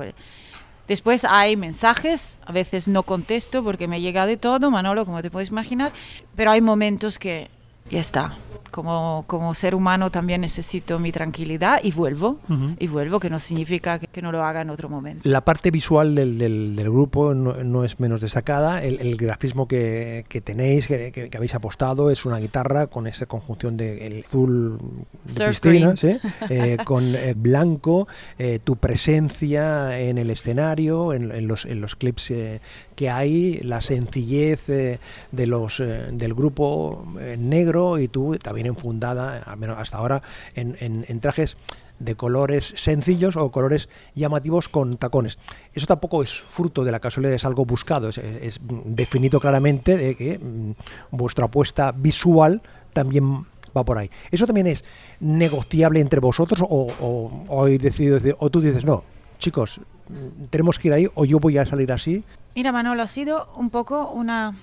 Después 0.89 1.25
hay 1.25 1.57
mensajes, 1.57 2.37
a 2.45 2.53
veces 2.53 2.89
no 2.89 3.03
contesto 3.03 3.65
porque 3.65 3.89
me 3.89 4.01
llega 4.01 4.27
de 4.27 4.37
todo, 4.37 4.71
Manolo, 4.71 5.07
como 5.07 5.23
te 5.23 5.31
puedes 5.31 5.49
imaginar, 5.49 5.93
pero 6.37 6.51
hay 6.51 6.61
momentos 6.61 7.19
que 7.19 7.49
ya 7.91 8.01
está. 8.01 8.37
Como, 8.75 9.23
como 9.29 9.55
ser 9.55 9.77
humano 9.77 10.11
también 10.11 10.41
necesito 10.41 10.99
mi 10.99 11.13
tranquilidad 11.13 11.79
y 11.83 11.93
vuelvo, 11.93 12.41
y 12.81 12.89
vuelvo, 12.89 13.21
que 13.21 13.31
no 13.31 13.39
significa 13.39 14.01
que, 14.01 14.09
que 14.09 14.21
no 14.21 14.33
lo 14.33 14.43
haga 14.45 14.63
en 14.63 14.71
otro 14.71 14.89
momento. 14.89 15.21
La 15.29 15.45
parte 15.45 15.71
visual 15.71 16.17
del, 16.17 16.39
del- 16.39 16.75
del 16.75 16.91
grupo 16.91 17.35
no, 17.35 17.63
no 17.63 17.85
es 17.85 18.01
menos 18.01 18.21
destacada. 18.21 18.83
El, 18.83 18.99
el 19.01 19.17
grafismo 19.17 19.69
que, 19.69 20.25
que 20.29 20.41
tenéis, 20.41 20.89
que, 20.89 21.13
que- 21.13 21.31
habéis 21.37 21.55
apostado, 21.55 22.11
es 22.11 22.25
una 22.25 22.39
guitarra 22.39 22.89
con 22.89 23.07
esa 23.07 23.27
conjunción 23.27 23.77
de 23.77 24.09
el 24.09 24.25
azul 24.27 24.79
de 25.25 25.33
piscina. 25.47 25.95
¿sí? 25.97 26.19
Eh, 26.51 26.77
con 26.85 27.15
eh, 27.15 27.35
blanco, 27.37 28.09
eh, 28.39 28.59
tu 28.63 28.75
presencia 28.77 29.99
en 30.01 30.19
el 30.19 30.31
escenario, 30.31 31.13
en, 31.13 31.31
en 31.31 31.47
los, 31.47 31.65
en 31.65 31.81
los 31.81 31.95
clips 31.95 32.31
eh, 32.33 32.61
que 32.97 33.09
hay, 33.11 33.59
la 33.63 33.81
sencillez 33.81 34.69
eh, 34.69 34.99
de 35.33 35.47
los 35.47 35.81
eh, 35.81 36.09
del 36.13 36.35
grupo 36.35 37.05
negro 37.39 37.99
y 37.99 38.09
tú 38.09 38.37
también 38.37 38.64
enfundada, 38.67 39.43
al 39.43 39.57
menos 39.59 39.79
hasta 39.79 39.97
ahora, 39.99 40.23
en, 40.55 40.77
en- 40.81 41.05
en 41.09 41.21
trajes 41.21 41.57
de 41.99 42.17
colores 42.17 42.73
sencillos 42.77 43.37
o 43.37 43.51
colores 43.53 43.89
llamativos 44.15 44.69
con 44.69 44.97
tacones. 44.97 45.39
Eso 45.75 45.87
tampoco 45.87 46.23
es 46.25 46.33
fruto 46.33 46.83
de 46.85 46.91
la 46.91 46.99
casualidad, 47.01 47.35
es 47.35 47.45
algo 47.45 47.65
buscado, 47.65 48.09
es, 48.09 48.61
definido 48.85 49.39
claramente 49.39 49.97
de 49.97 50.17
que 50.17 50.39
mm, 50.39 50.73
vuestra 51.13 51.45
apuesta 51.47 51.93
visual 51.93 52.63
también 52.93 53.47
va 53.77 53.85
por 53.85 53.99
ahí. 53.99 54.11
¿Eso 54.33 54.45
también 54.47 54.67
es 54.67 54.85
negociable 55.21 56.01
entre 56.01 56.21
vosotros 56.21 56.61
o, 56.63 56.67
o, 57.01 57.45
o 57.49 57.67
decidido 57.67 58.19
o 58.39 58.51
tú 58.51 58.61
dices, 58.61 58.85
no, 58.85 59.05
chicos, 59.39 59.81
mm, 60.09 60.45
tenemos 60.51 60.79
que 60.79 60.89
ir 60.89 60.95
ahí 60.95 61.09
o 61.15 61.25
yo 61.25 61.39
voy 61.39 61.59
a 61.59 61.65
salir 61.67 61.93
así? 61.93 62.25
Mira, 62.57 62.73
Manolo, 62.73 63.03
ha 63.03 63.07
sido 63.07 63.47
un 63.57 63.71
poco 63.71 64.11
una, 64.11 64.55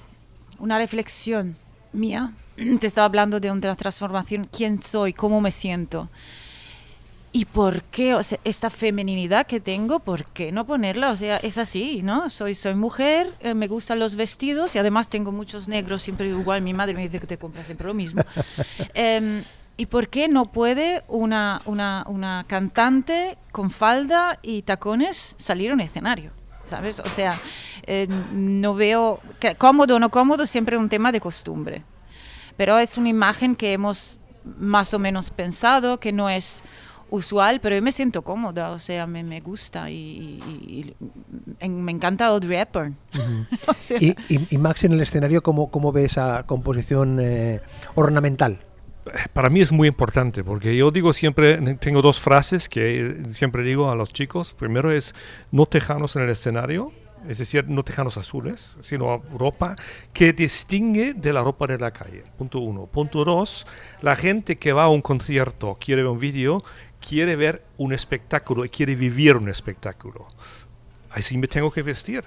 una 0.59 0.77
reflexión 0.77 1.55
mía. 1.93 2.33
Te 2.79 2.87
estaba 2.87 3.05
hablando 3.05 3.39
de 3.39 3.51
una 3.51 3.75
transformación, 3.75 4.47
quién 4.55 4.81
soy, 4.81 5.13
cómo 5.13 5.41
me 5.41 5.51
siento. 5.51 6.09
¿Y 7.33 7.45
por 7.45 7.83
qué? 7.83 8.13
O 8.13 8.23
sea, 8.23 8.39
esta 8.43 8.69
femeninidad 8.69 9.47
que 9.47 9.61
tengo, 9.61 9.99
¿por 9.99 10.25
qué 10.25 10.51
no 10.51 10.65
ponerla? 10.67 11.11
O 11.11 11.15
sea, 11.15 11.37
es 11.37 11.57
así, 11.57 12.01
¿no? 12.03 12.29
Soy, 12.29 12.55
soy 12.55 12.75
mujer, 12.75 13.33
eh, 13.39 13.53
me 13.53 13.67
gustan 13.69 13.99
los 13.99 14.17
vestidos 14.17 14.75
y 14.75 14.79
además 14.79 15.07
tengo 15.07 15.31
muchos 15.31 15.69
negros, 15.69 16.01
siempre 16.01 16.27
igual. 16.27 16.61
Mi 16.61 16.73
madre 16.73 16.93
me 16.93 17.03
dice 17.03 17.19
que 17.21 17.27
te 17.27 17.37
compras 17.37 17.65
siempre 17.65 17.87
lo 17.87 17.93
mismo. 17.93 18.21
Em, 18.93 19.43
¿Y 19.77 19.85
por 19.85 20.09
qué 20.09 20.27
no 20.27 20.51
puede 20.51 21.03
una, 21.07 21.61
una, 21.65 22.03
una 22.07 22.43
cantante 22.47 23.37
con 23.53 23.71
falda 23.71 24.37
y 24.41 24.63
tacones 24.63 25.33
salir 25.37 25.71
a 25.71 25.73
un 25.73 25.79
escenario? 25.79 26.31
¿Sabes? 26.65 26.99
O 26.99 27.09
sea, 27.09 27.31
eh, 27.87 28.07
no 28.33 28.75
veo. 28.75 29.21
que- 29.39 29.55
cómodo 29.55 29.95
o 29.95 29.99
no 29.99 30.09
cómodo, 30.09 30.45
siempre 30.45 30.77
un 30.77 30.89
tema 30.89 31.13
de 31.13 31.21
costumbre. 31.21 31.83
Pero 32.61 32.77
es 32.77 32.95
una 32.95 33.09
imagen 33.09 33.55
que 33.55 33.73
hemos 33.73 34.19
más 34.59 34.93
o 34.93 34.99
menos 34.99 35.31
pensado, 35.31 35.99
que 35.99 36.11
no 36.11 36.29
es 36.29 36.61
usual, 37.09 37.59
pero 37.59 37.75
yo 37.75 37.81
me 37.81 37.91
siento 37.91 38.21
cómoda, 38.21 38.69
o 38.69 38.77
sea, 38.77 39.07
me, 39.07 39.23
me 39.23 39.39
gusta 39.41 39.89
y, 39.89 39.95
y- 39.95 40.93
y- 40.95 40.95
en- 41.59 41.81
me 41.83 41.91
encanta 41.91 42.27
Audrey 42.27 42.59
Hepburn. 42.59 42.95
O 43.67 43.73
sea, 43.79 43.97
Y, 43.99 44.15
y- 44.29 44.45
y 44.51 44.57
Max 44.59 44.83
en 44.83 44.91
el 44.93 45.01
escenario, 45.01 45.41
¿cómo, 45.41 45.71
cómo 45.71 45.91
ve 45.91 46.05
esa 46.05 46.43
composición 46.45 47.17
eh, 47.19 47.61
ornamental? 47.95 48.59
Para 49.33 49.49
mí 49.49 49.61
es 49.61 49.71
muy 49.71 49.87
importante 49.87 50.43
porque 50.43 50.77
yo 50.77 50.91
digo 50.91 51.13
siempre, 51.13 51.57
tengo 51.77 52.03
dos 52.03 52.19
frases 52.21 52.69
que 52.69 53.23
siempre 53.29 53.63
digo 53.63 53.89
a 53.89 53.95
los 53.95 54.13
chicos. 54.13 54.53
Primero 54.53 54.91
es 54.91 55.15
no 55.51 55.65
tejanos 55.65 56.15
en 56.15 56.21
el 56.21 56.29
escenario, 56.29 56.91
es 57.27 57.37
decir, 57.37 57.67
no 57.67 57.83
tejanos 57.83 58.17
azules, 58.17 58.77
sino 58.81 59.21
ropa 59.37 59.75
que 60.13 60.33
distingue 60.33 61.13
de 61.13 61.33
la 61.33 61.43
ropa 61.43 61.67
de 61.67 61.77
la 61.77 61.91
calle. 61.91 62.23
Punto 62.37 62.59
uno. 62.59 62.85
Punto 62.85 63.23
dos, 63.23 63.65
la 64.01 64.15
gente 64.15 64.57
que 64.57 64.73
va 64.73 64.83
a 64.83 64.89
un 64.89 65.01
concierto, 65.01 65.77
quiere 65.79 66.03
ver 66.03 66.11
un 66.11 66.19
vídeo, 66.19 66.63
quiere 66.99 67.35
ver 67.35 67.63
un 67.77 67.93
espectáculo 67.93 68.65
y 68.65 68.69
quiere 68.69 68.95
vivir 68.95 69.35
un 69.35 69.49
espectáculo. 69.49 70.27
Así 71.09 71.37
me 71.37 71.47
tengo 71.47 71.71
que 71.71 71.83
vestir. 71.83 72.23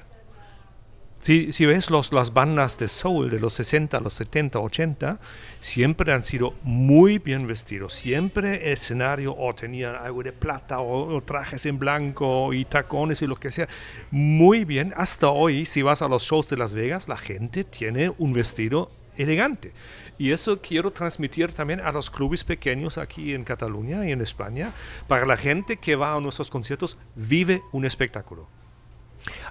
Si, 1.25 1.65
ves 1.65 1.89
los, 1.89 2.13
las 2.13 2.35
bandas 2.35 2.77
de 2.77 2.87
soul 2.87 3.31
de 3.31 3.41
los 3.41 3.55
60, 3.55 3.99
los 4.01 4.13
70, 4.13 4.59
80, 4.59 5.21
siempre 5.59 6.13
han 6.13 6.23
sido 6.23 6.53
muy 6.63 7.19
bien 7.19 7.47
vestidos. 7.47 7.95
Siempre 7.95 8.73
escenario 8.73 9.35
o 9.35 9.55
tenían 9.55 9.95
algo 9.95 10.23
de 10.23 10.35
plata 10.35 10.81
o, 10.81 11.17
o 11.17 11.23
trajes 11.23 11.65
en 11.65 11.79
blanco 11.79 12.53
y 12.53 12.67
tacones 12.67 13.23
y 13.23 13.27
lo 13.27 13.37
que 13.37 13.51
sea. 13.51 13.69
Muy 14.11 14.67
bien. 14.67 14.93
Hasta 14.99 15.31
hoy, 15.31 15.65
si 15.65 15.81
vas 15.81 16.03
a 16.03 16.09
los 16.09 16.25
shows 16.25 16.47
de 16.49 16.59
Las 16.59 16.75
Vegas, 16.75 17.09
la 17.09 17.17
gente 17.17 17.65
tiene 17.65 18.13
un 18.19 18.35
vestido 18.35 18.91
elegante. 19.17 19.73
Y 20.19 20.33
eso 20.33 20.61
quiero 20.61 20.93
transmitir 20.93 21.53
también 21.53 21.81
a 21.81 21.91
los 21.91 22.11
clubes 22.11 22.45
pequeños 22.45 22.99
aquí 22.99 23.33
en 23.33 23.45
Cataluña 23.45 24.07
y 24.07 24.13
en 24.13 24.21
España. 24.21 24.75
Para 25.09 25.25
la 25.25 25.39
gente 25.39 25.79
que 25.79 25.97
va 25.97 26.15
a 26.15 26.21
nuestros 26.21 26.51
conciertos, 26.51 26.99
vive 27.15 27.63
un 27.73 27.87
espectáculo. 27.87 28.47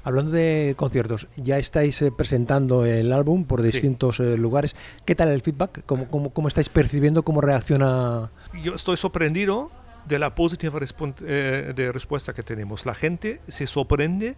Hablando 0.03 0.31
de 0.31 0.73
conciertos, 0.77 1.27
ya 1.37 1.57
estáis 1.57 2.01
eh, 2.01 2.11
presentando 2.11 2.85
el 2.85 3.11
álbum 3.11 3.45
por 3.45 3.61
distintos 3.61 4.19
eh, 4.19 4.37
lugares. 4.37 4.75
¿Qué 5.05 5.15
tal 5.15 5.29
el 5.29 5.41
feedback? 5.41 5.83
¿Cómo, 5.85 6.07
cómo, 6.09 6.31
cómo 6.31 6.47
estáis 6.47 6.69
percibiendo? 6.69 7.23
¿Cómo 7.23 7.41
reacciona? 7.41 8.31
yo 8.61 8.75
estoy 8.75 8.97
sorprendido 8.97 9.71
de 10.05 10.19
la 10.19 10.35
positiva 10.35 10.79
eh, 11.21 11.73
de 11.75 11.91
respuesta 11.91 12.33
que 12.33 12.43
tenemos. 12.43 12.85
La 12.85 12.95
gente 12.95 13.41
se 13.47 13.67
sorprende 13.67 14.35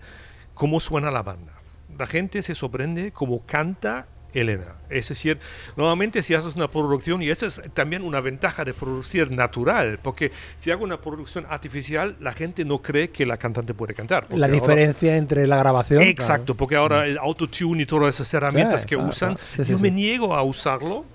cómo 0.53 0.79
suena 0.79 1.11
la 1.11 1.23
banda. 1.23 1.53
La 1.97 2.07
gente 2.07 2.41
se 2.41 2.55
sorprende 2.55 3.11
cómo 3.11 3.45
canta 3.45 4.07
Elena. 4.35 4.75
Es 4.89 5.09
decir, 5.09 5.39
normalmente 5.75 6.21
si 6.21 6.33
haces 6.35 6.55
una 6.55 6.69
producción, 6.69 7.21
y 7.21 7.29
eso 7.29 7.45
es 7.47 7.61
también 7.73 8.03
una 8.03 8.19
ventaja 8.21 8.63
de 8.65 8.73
producir 8.73 9.31
natural, 9.31 9.99
porque 10.01 10.31
si 10.57 10.69
hago 10.71 10.83
una 10.83 10.99
producción 11.01 11.45
artificial, 11.49 12.15
la 12.19 12.33
gente 12.33 12.63
no 12.65 12.81
cree 12.81 13.09
que 13.09 13.25
la 13.25 13.37
cantante 13.37 13.73
puede 13.73 13.93
cantar. 13.93 14.27
La 14.31 14.45
ahora- 14.45 14.47
diferencia 14.47 15.17
entre 15.17 15.47
la 15.47 15.57
grabación. 15.57 16.01
Exacto, 16.03 16.55
porque 16.55 16.75
ahora 16.75 17.07
el 17.07 17.17
autotune 17.17 17.83
y 17.83 17.85
todas 17.85 18.13
esas 18.15 18.33
herramientas 18.33 18.85
que 18.85 18.95
claro, 18.95 19.09
usan, 19.09 19.33
claro. 19.35 19.43
Sí, 19.55 19.65
sí, 19.65 19.71
yo 19.71 19.77
sí. 19.77 19.81
me 19.83 19.91
niego 19.91 20.35
a 20.35 20.43
usarlo. 20.43 21.05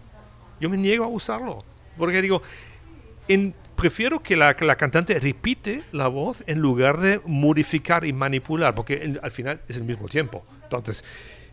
Yo 0.60 0.68
me 0.68 0.76
niego 0.76 1.04
a 1.04 1.08
usarlo. 1.08 1.64
Porque 1.96 2.20
digo, 2.22 2.42
en- 3.28 3.54
prefiero 3.76 4.22
que 4.22 4.36
la, 4.36 4.54
que 4.56 4.64
la 4.66 4.76
cantante 4.76 5.18
repite 5.18 5.82
la 5.92 6.08
voz 6.08 6.42
en 6.46 6.58
lugar 6.58 6.98
de 7.00 7.20
modificar 7.24 8.04
y 8.04 8.12
manipular, 8.12 8.74
porque 8.74 9.02
en- 9.04 9.20
al 9.22 9.30
final 9.30 9.60
es 9.68 9.76
el 9.78 9.84
mismo 9.84 10.06
tiempo. 10.08 10.44
Entonces, 10.64 11.02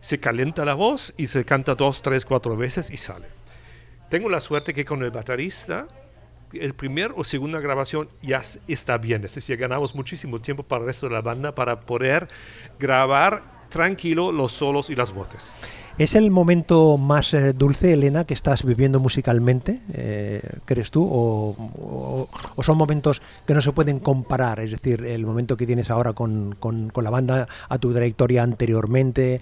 se 0.01 0.19
calienta 0.19 0.65
la 0.65 0.73
voz 0.73 1.13
y 1.17 1.27
se 1.27 1.45
canta 1.45 1.75
dos, 1.75 2.01
tres, 2.01 2.25
cuatro 2.25 2.55
veces 2.55 2.89
y 2.89 2.97
sale. 2.97 3.27
Tengo 4.09 4.29
la 4.29 4.39
suerte 4.39 4.73
que 4.73 4.85
con 4.85 5.03
el 5.03 5.11
baterista, 5.11 5.87
el 6.53 6.73
primer 6.73 7.11
o 7.15 7.23
segunda 7.23 7.59
grabación 7.59 8.09
ya 8.21 8.41
está 8.67 8.97
bien. 8.97 9.25
Es 9.25 9.35
decir, 9.35 9.57
ganamos 9.57 9.95
muchísimo 9.95 10.39
tiempo 10.39 10.63
para 10.63 10.81
el 10.81 10.87
resto 10.87 11.07
de 11.07 11.13
la 11.13 11.21
banda 11.21 11.53
para 11.53 11.81
poder 11.81 12.27
grabar 12.79 13.43
tranquilo 13.69 14.31
los 14.31 14.53
solos 14.53 14.89
y 14.89 14.95
las 14.95 15.13
voces. 15.13 15.53
¿Es 15.97 16.13
el 16.13 16.29
momento 16.29 16.95
más 16.97 17.33
eh, 17.33 17.53
dulce, 17.53 17.93
Elena, 17.93 18.23
que 18.23 18.35
estás 18.35 18.63
viviendo 18.63 18.99
musicalmente, 18.99 19.81
eh, 19.93 20.43
crees 20.65 20.91
tú? 20.91 21.03
O, 21.11 22.29
son 22.61 22.77
momentos 22.77 23.19
que 23.47 23.55
no 23.55 23.63
se 23.63 23.71
pueden 23.71 23.99
comparar? 23.99 24.59
Es 24.59 24.69
decir, 24.69 25.03
el 25.03 25.25
momento 25.25 25.57
que 25.57 25.65
tienes 25.65 25.89
ahora 25.89 26.13
con, 26.13 26.55
con- 26.59 26.91
la 27.01 27.09
banda, 27.09 27.47
a 27.67 27.79
tu 27.79 27.91
trayectoria 27.93 28.43
anteriormente, 28.43 29.35
eh, 29.35 29.41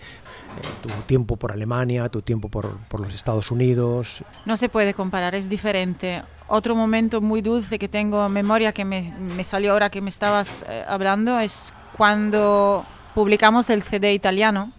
tu 0.82 0.88
tiempo 1.08 1.36
por 1.36 1.52
Alemania, 1.52 2.08
tu 2.08 2.22
tiempo 2.22 2.48
por, 2.48 2.78
por 2.88 3.02
los 3.02 3.14
Estados 3.14 3.52
Unidos. 3.52 4.24
No 4.46 4.56
se 4.56 4.70
puede 4.70 4.94
comparar, 4.94 5.36
es 5.36 5.50
diferente. 5.50 6.24
Otro 6.48 6.74
momento 6.74 7.20
muy 7.20 7.42
dulce 7.42 7.78
que 7.78 7.90
tengo 7.90 8.26
en 8.26 8.32
memoria 8.32 8.72
que 8.72 8.86
me, 8.86 9.14
me 9.36 9.44
salió 9.44 9.74
ahora 9.74 9.90
que 9.90 10.00
me 10.00 10.10
estabas 10.10 10.64
hablando 10.88 11.38
es 11.38 11.74
cuando 11.98 12.86
publicamos 13.14 13.70
el 13.70 13.82
CD 13.84 14.14
italiano 14.14 14.72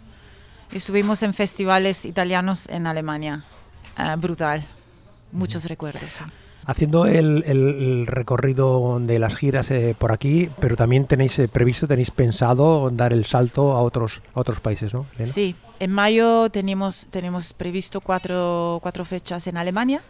estuvimos 0.72 1.22
en 1.22 1.34
festivales 1.34 2.04
italianos 2.04 2.68
en 2.68 2.86
Alemania. 2.86 3.44
Eh, 3.98 4.14
brutal. 4.18 4.64
Muchos 5.32 5.64
recuerdos. 5.64 6.18
Haciendo 6.66 7.06
el, 7.06 7.44
el- 7.46 7.68
el 7.78 8.06
recorrido 8.08 8.98
de 9.00 9.18
las 9.20 9.36
giras 9.36 9.70
eh, 9.70 9.94
por 9.96 10.10
aquí, 10.12 10.50
pero 10.60 10.74
también 10.76 11.06
tenéis 11.06 11.38
eh, 11.38 11.46
previsto, 11.48 11.86
tenéis 11.86 12.10
pensado 12.10 12.90
dar 12.90 13.12
el 13.12 13.24
salto 13.24 13.72
a 13.72 13.82
otros, 13.82 14.20
a 14.34 14.40
otros 14.40 14.58
países, 14.60 14.92
¿no? 14.92 15.06
Elena? 15.16 15.32
Sí, 15.32 15.54
en 15.78 15.92
mayo 15.92 16.50
tenemos, 16.50 17.06
tenemos 17.10 17.52
previsto 17.52 18.00
cuatro, 18.00 18.80
cuatro 18.82 19.04
fechas 19.04 19.46
en 19.46 19.56
Alemania, 19.58 20.02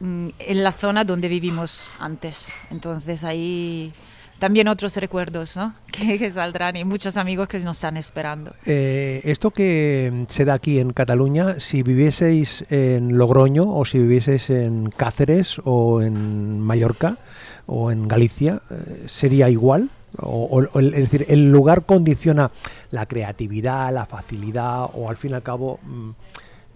mm, 0.00 0.28
en 0.40 0.64
la 0.64 0.72
zona 0.72 1.04
donde 1.04 1.28
vivimos 1.28 1.88
antes. 2.00 2.48
Entonces 2.70 3.22
ahí 3.22 3.92
también 4.38 4.68
otros 4.68 4.96
recuerdos 4.96 5.56
¿no? 5.56 5.74
que, 5.92 6.18
que 6.18 6.30
saldrán 6.30 6.76
y 6.76 6.84
muchos 6.84 7.16
amigos 7.16 7.48
que 7.48 7.58
nos 7.60 7.76
están 7.76 7.96
esperando. 7.96 8.52
Eh, 8.66 9.20
esto 9.24 9.50
que 9.50 10.10
mm, 10.12 10.24
se 10.28 10.44
da 10.44 10.54
aquí 10.54 10.78
en 10.78 10.92
Cataluña, 10.92 11.60
si 11.60 11.82
vivieseis 11.82 12.64
en 12.70 13.16
Logroño 13.18 13.74
o 13.74 13.84
si 13.84 13.98
vivieseis 13.98 14.50
en 14.50 14.90
Cáceres 14.90 15.60
o 15.64 16.02
en 16.02 16.60
Mallorca 16.60 17.18
o 17.66 17.90
en 17.90 18.08
Galicia, 18.08 18.62
eh, 18.70 19.04
¿sería 19.06 19.48
igual? 19.48 19.90
O, 20.16 20.62
es 20.62 20.92
decir, 20.92 21.26
¿el 21.28 21.50
lugar 21.50 21.86
condiciona 21.86 22.52
la 22.92 23.06
creatividad, 23.06 23.92
la 23.92 24.06
facilidad 24.06 24.88
o 24.94 25.10
al 25.10 25.16
fin 25.16 25.32
y 25.32 25.34
al 25.34 25.42
cabo 25.42 25.80
mm, 25.82 26.10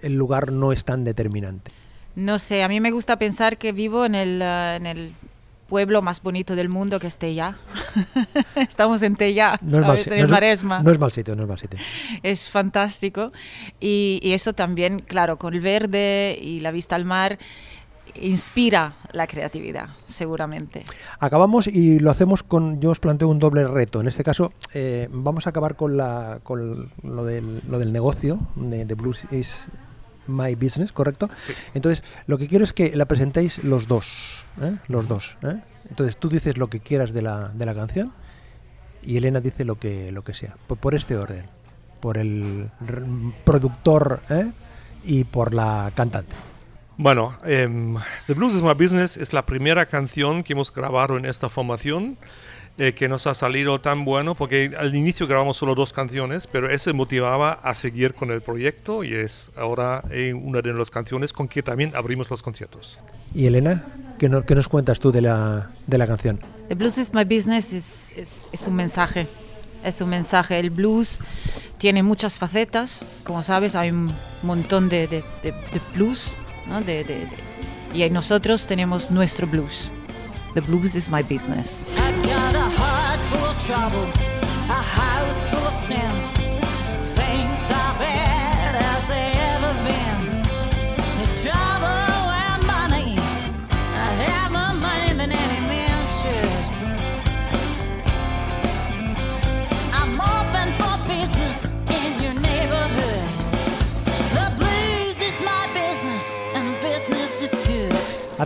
el 0.00 0.14
lugar 0.14 0.50
no 0.50 0.72
es 0.72 0.84
tan 0.84 1.04
determinante? 1.04 1.70
No 2.16 2.40
sé, 2.40 2.64
a 2.64 2.68
mí 2.68 2.80
me 2.80 2.90
gusta 2.90 3.16
pensar 3.16 3.59
que 3.59 3.70
vivo 3.70 4.04
en 4.04 4.16
el, 4.16 4.42
eh, 4.42 4.76
en 4.76 4.86
el 4.86 5.14
pueblo 5.69 6.03
más 6.03 6.23
bonito 6.23 6.57
del 6.57 6.69
mundo 6.69 6.99
que 6.99 7.07
es 7.07 7.16
Tella. 7.19 7.57
Estamos 8.57 9.03
en 9.03 9.16
Tella, 9.16 9.57
No 9.62 9.69
es, 9.69 9.73
mal, 9.81 9.87
¿sabes? 9.87 10.03
si- 10.05 10.11
en 10.12 10.19
no 10.21 10.25
es- 10.25 10.31
Maresma. 10.31 10.83
no 10.83 10.91
es 10.91 10.99
mal 10.99 11.12
sitio, 11.12 11.37
no 11.37 11.43
es 11.43 11.49
mal 11.49 11.59
sitio. 11.59 11.79
es 12.23 12.51
fantástico. 12.51 13.33
Y, 13.81 14.19
y 14.23 14.33
eso 14.33 14.53
también, 14.55 15.01
claro, 15.01 15.37
con 15.37 15.55
el 15.55 15.61
verde 15.61 16.39
y 16.41 16.61
la 16.61 16.71
vista 16.71 16.97
al 16.97 17.05
mar, 17.05 17.39
inspira 18.21 18.95
la 19.12 19.27
creatividad, 19.27 19.91
seguramente. 20.07 20.85
Acabamos 21.21 21.66
y 21.66 21.99
lo 22.01 22.11
hacemos 22.11 22.43
con, 22.43 22.81
yo 22.81 22.91
os 22.91 22.99
planteo 22.99 23.29
un 23.29 23.39
doble 23.39 23.69
reto. 23.69 24.01
En 24.01 24.09
este 24.09 24.25
caso, 24.25 24.53
eh, 24.75 25.09
vamos 25.12 25.47
a 25.47 25.51
acabar 25.51 25.77
con, 25.77 25.97
la, 25.97 26.41
con 26.43 26.91
lo, 27.03 27.25
del, 27.25 27.61
lo 27.69 27.79
del 27.79 27.93
negocio, 27.93 28.39
de, 28.57 28.87
de 28.87 28.95
Blues 28.95 29.21
is 29.31 29.66
My 30.29 30.55
Business, 30.55 30.93
¿correcto? 30.93 31.29
Entonces, 31.74 32.05
lo 32.26 32.39
que 32.39 32.47
quiero 32.47 32.64
es 32.64 32.72
que 32.72 32.95
la 32.97 33.07
presentéis 33.07 33.64
los 33.64 33.89
dos, 33.89 34.07
¿eh? 34.62 34.76
los 34.89 35.09
dos. 35.09 35.37
¿eh? 35.43 35.61
Entonces, 35.89 36.16
tú 36.16 36.29
dices 36.29 36.59
lo 36.59 36.68
que 36.68 36.81
quieras 36.81 37.12
de 37.12 37.22
la, 37.22 37.49
de 37.49 37.66
la 37.66 37.74
canción 37.74 38.12
y 39.03 39.16
Elena 39.16 39.41
dice 39.41 39.64
lo 39.64 39.79
que, 39.79 40.12
lo 40.12 40.22
que 40.22 40.35
sea. 40.35 40.57
Por, 40.66 40.79
por 40.79 40.95
este 40.95 41.16
orden, 41.16 41.47
por 42.01 42.18
el 42.18 42.70
productor 43.45 44.20
¿eh? 44.31 44.51
y 45.05 45.24
por 45.24 45.55
la 45.55 45.91
cantante. 45.95 46.35
Bueno, 47.01 47.39
em, 47.45 47.97
The 48.26 48.35
Blues 48.35 48.55
is 48.55 48.62
My 48.62 48.74
Business 48.74 49.16
es 49.16 49.33
la 49.33 49.47
primera 49.47 49.87
canción 49.87 50.43
que 50.43 50.53
hemos 50.55 50.72
grabado 50.72 51.16
en 51.16 51.26
esta 51.26 51.49
formación 51.49 52.18
eh, 52.79 52.95
que 52.95 53.09
nos 53.09 53.26
ha 53.26 53.35
salido 53.35 53.81
tan 53.81 54.05
bueno 54.05 54.35
porque 54.35 54.70
al 54.79 54.95
inicio 54.95 55.26
grabamos 55.26 55.57
solo 55.57 55.74
dos 55.74 55.93
canciones, 55.93 56.47
pero 56.47 56.70
eso 56.70 56.93
motivaba 56.95 57.53
a 57.53 57.74
seguir 57.74 58.14
con 58.14 58.31
el 58.31 58.41
proyecto 58.41 59.03
y 59.05 59.14
es 59.14 59.51
ahora 59.57 60.03
eh, 60.11 60.33
una 60.35 60.62
de 60.62 60.72
las 60.72 60.91
canciones 60.91 61.33
con 61.33 61.49
que 61.49 61.62
también 61.62 61.93
abrimos 61.97 62.31
los 62.31 62.43
conciertos. 62.43 62.99
Y 63.35 63.47
Elena, 63.47 63.85
¿qué, 64.18 64.29
no- 64.29 64.45
qué 64.45 64.55
nos 64.55 64.68
cuentas 64.68 65.01
tú 65.01 65.11
de 65.12 65.20
la, 65.22 65.70
de 65.87 65.99
la 65.99 66.07
canción? 66.07 66.39
The 66.68 66.74
blues 66.74 66.99
is 66.99 67.12
my 67.12 67.24
business 67.24 67.72
es, 67.72 68.12
es, 68.16 68.49
es 68.53 68.66
un 68.68 68.74
mensaje. 68.76 69.26
Es 69.85 70.01
un 70.01 70.09
mensaje. 70.11 70.59
El 70.59 70.70
blues 70.70 71.18
tiene 71.79 72.03
muchas 72.03 72.39
facetas. 72.39 73.07
Como 73.24 73.43
sabes, 73.43 73.74
hay 73.74 73.91
un 73.91 74.12
montón 74.43 74.89
de, 74.89 75.07
de, 75.07 75.22
de- 75.43 75.53
de 75.53 75.81
blues. 75.95 76.37
¿no? 76.66 76.81
De, 76.81 77.05
de- 77.05 77.26
de- 77.26 77.99
y 78.07 78.11
nosotros 78.11 78.66
tenemos 78.66 79.11
nuestro 79.11 79.47
blues. 79.47 79.91
The 80.59 80.62
blues 80.62 80.96
is 80.96 81.09
my 81.09 81.22
business. 81.22 81.86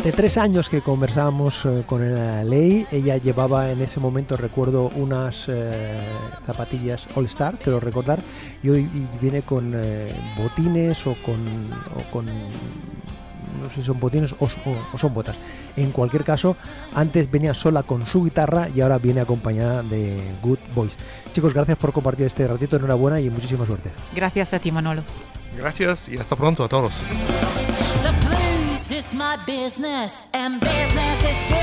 Hace 0.03 0.11
tres 0.13 0.37
años 0.37 0.69
que 0.69 0.81
conversábamos 0.81 1.65
eh, 1.65 1.85
con 1.87 2.13
la 2.13 2.43
ley, 2.43 2.85
ella 2.91 3.19
llevaba 3.19 3.71
en 3.71 3.81
ese 3.81 4.01
momento, 4.01 4.37
recuerdo, 4.37 4.91
unas 4.97 5.45
eh, 5.47 6.01
zapatillas 6.45 7.07
All 7.15 7.27
Star, 7.27 7.57
quiero 7.63 7.79
recordar, 7.79 8.21
y 8.65 8.69
hoy 8.71 8.89
viene 9.21 9.43
con 9.43 9.73
eh, 9.77 10.13
botines 10.37 11.07
o 11.07 11.15
con, 11.25 11.37
o 11.37 12.11
con, 12.11 12.27
no 12.27 13.69
sé 13.69 13.77
si 13.77 13.83
son 13.85 14.01
botines 14.01 14.33
o, 14.41 14.47
o- 14.47 14.49
o 14.93 14.99
son 14.99 15.15
botas. 15.15 15.37
En 15.77 15.93
cualquier 15.93 16.25
caso, 16.25 16.57
antes 16.97 17.31
venía 17.31 17.55
sola 17.55 17.85
con 17.85 18.05
su 18.05 18.25
guitarra 18.25 18.69
y 18.75 18.81
ahora 18.81 18.99
viene 18.99 19.21
acompañada 19.21 19.85
de 19.85 20.21
Good 20.43 20.59
Boys. 20.75 20.97
Chicos, 21.33 21.55
gracias 21.55 21.79
por 21.79 21.93
compartir 21.93 22.27
este 22.27 22.49
ratito, 22.49 22.75
enhorabuena 22.75 23.21
y 23.21 23.31
muchísima 23.31 23.65
suerte. 23.67 23.93
Gracias 24.17 24.53
a 24.53 24.59
ti, 24.59 24.73
Manolo. 24.73 25.05
Gracias 25.57 26.09
y 26.09 26.17
hasta 26.19 26.35
pronto 26.35 26.65
a 26.65 26.69
todos. 26.69 26.93
My 29.15 29.37
business, 29.47 30.27
and 30.33 30.59
business 30.59 31.23
is 31.23 31.37
good. 31.51 31.63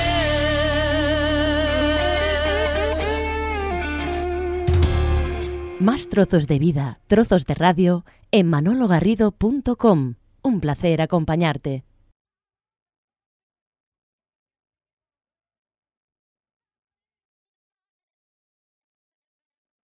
Más 5.79 6.09
trozos 6.09 6.45
de 6.45 6.59
vida, 6.59 6.99
trozos 7.07 7.45
de 7.45 7.55
radio 7.55 8.05
en 8.31 8.47
manologarrido.com. 8.47 10.15
Un 10.43 10.59
placer 10.59 11.01
acompañarte. 11.01 11.83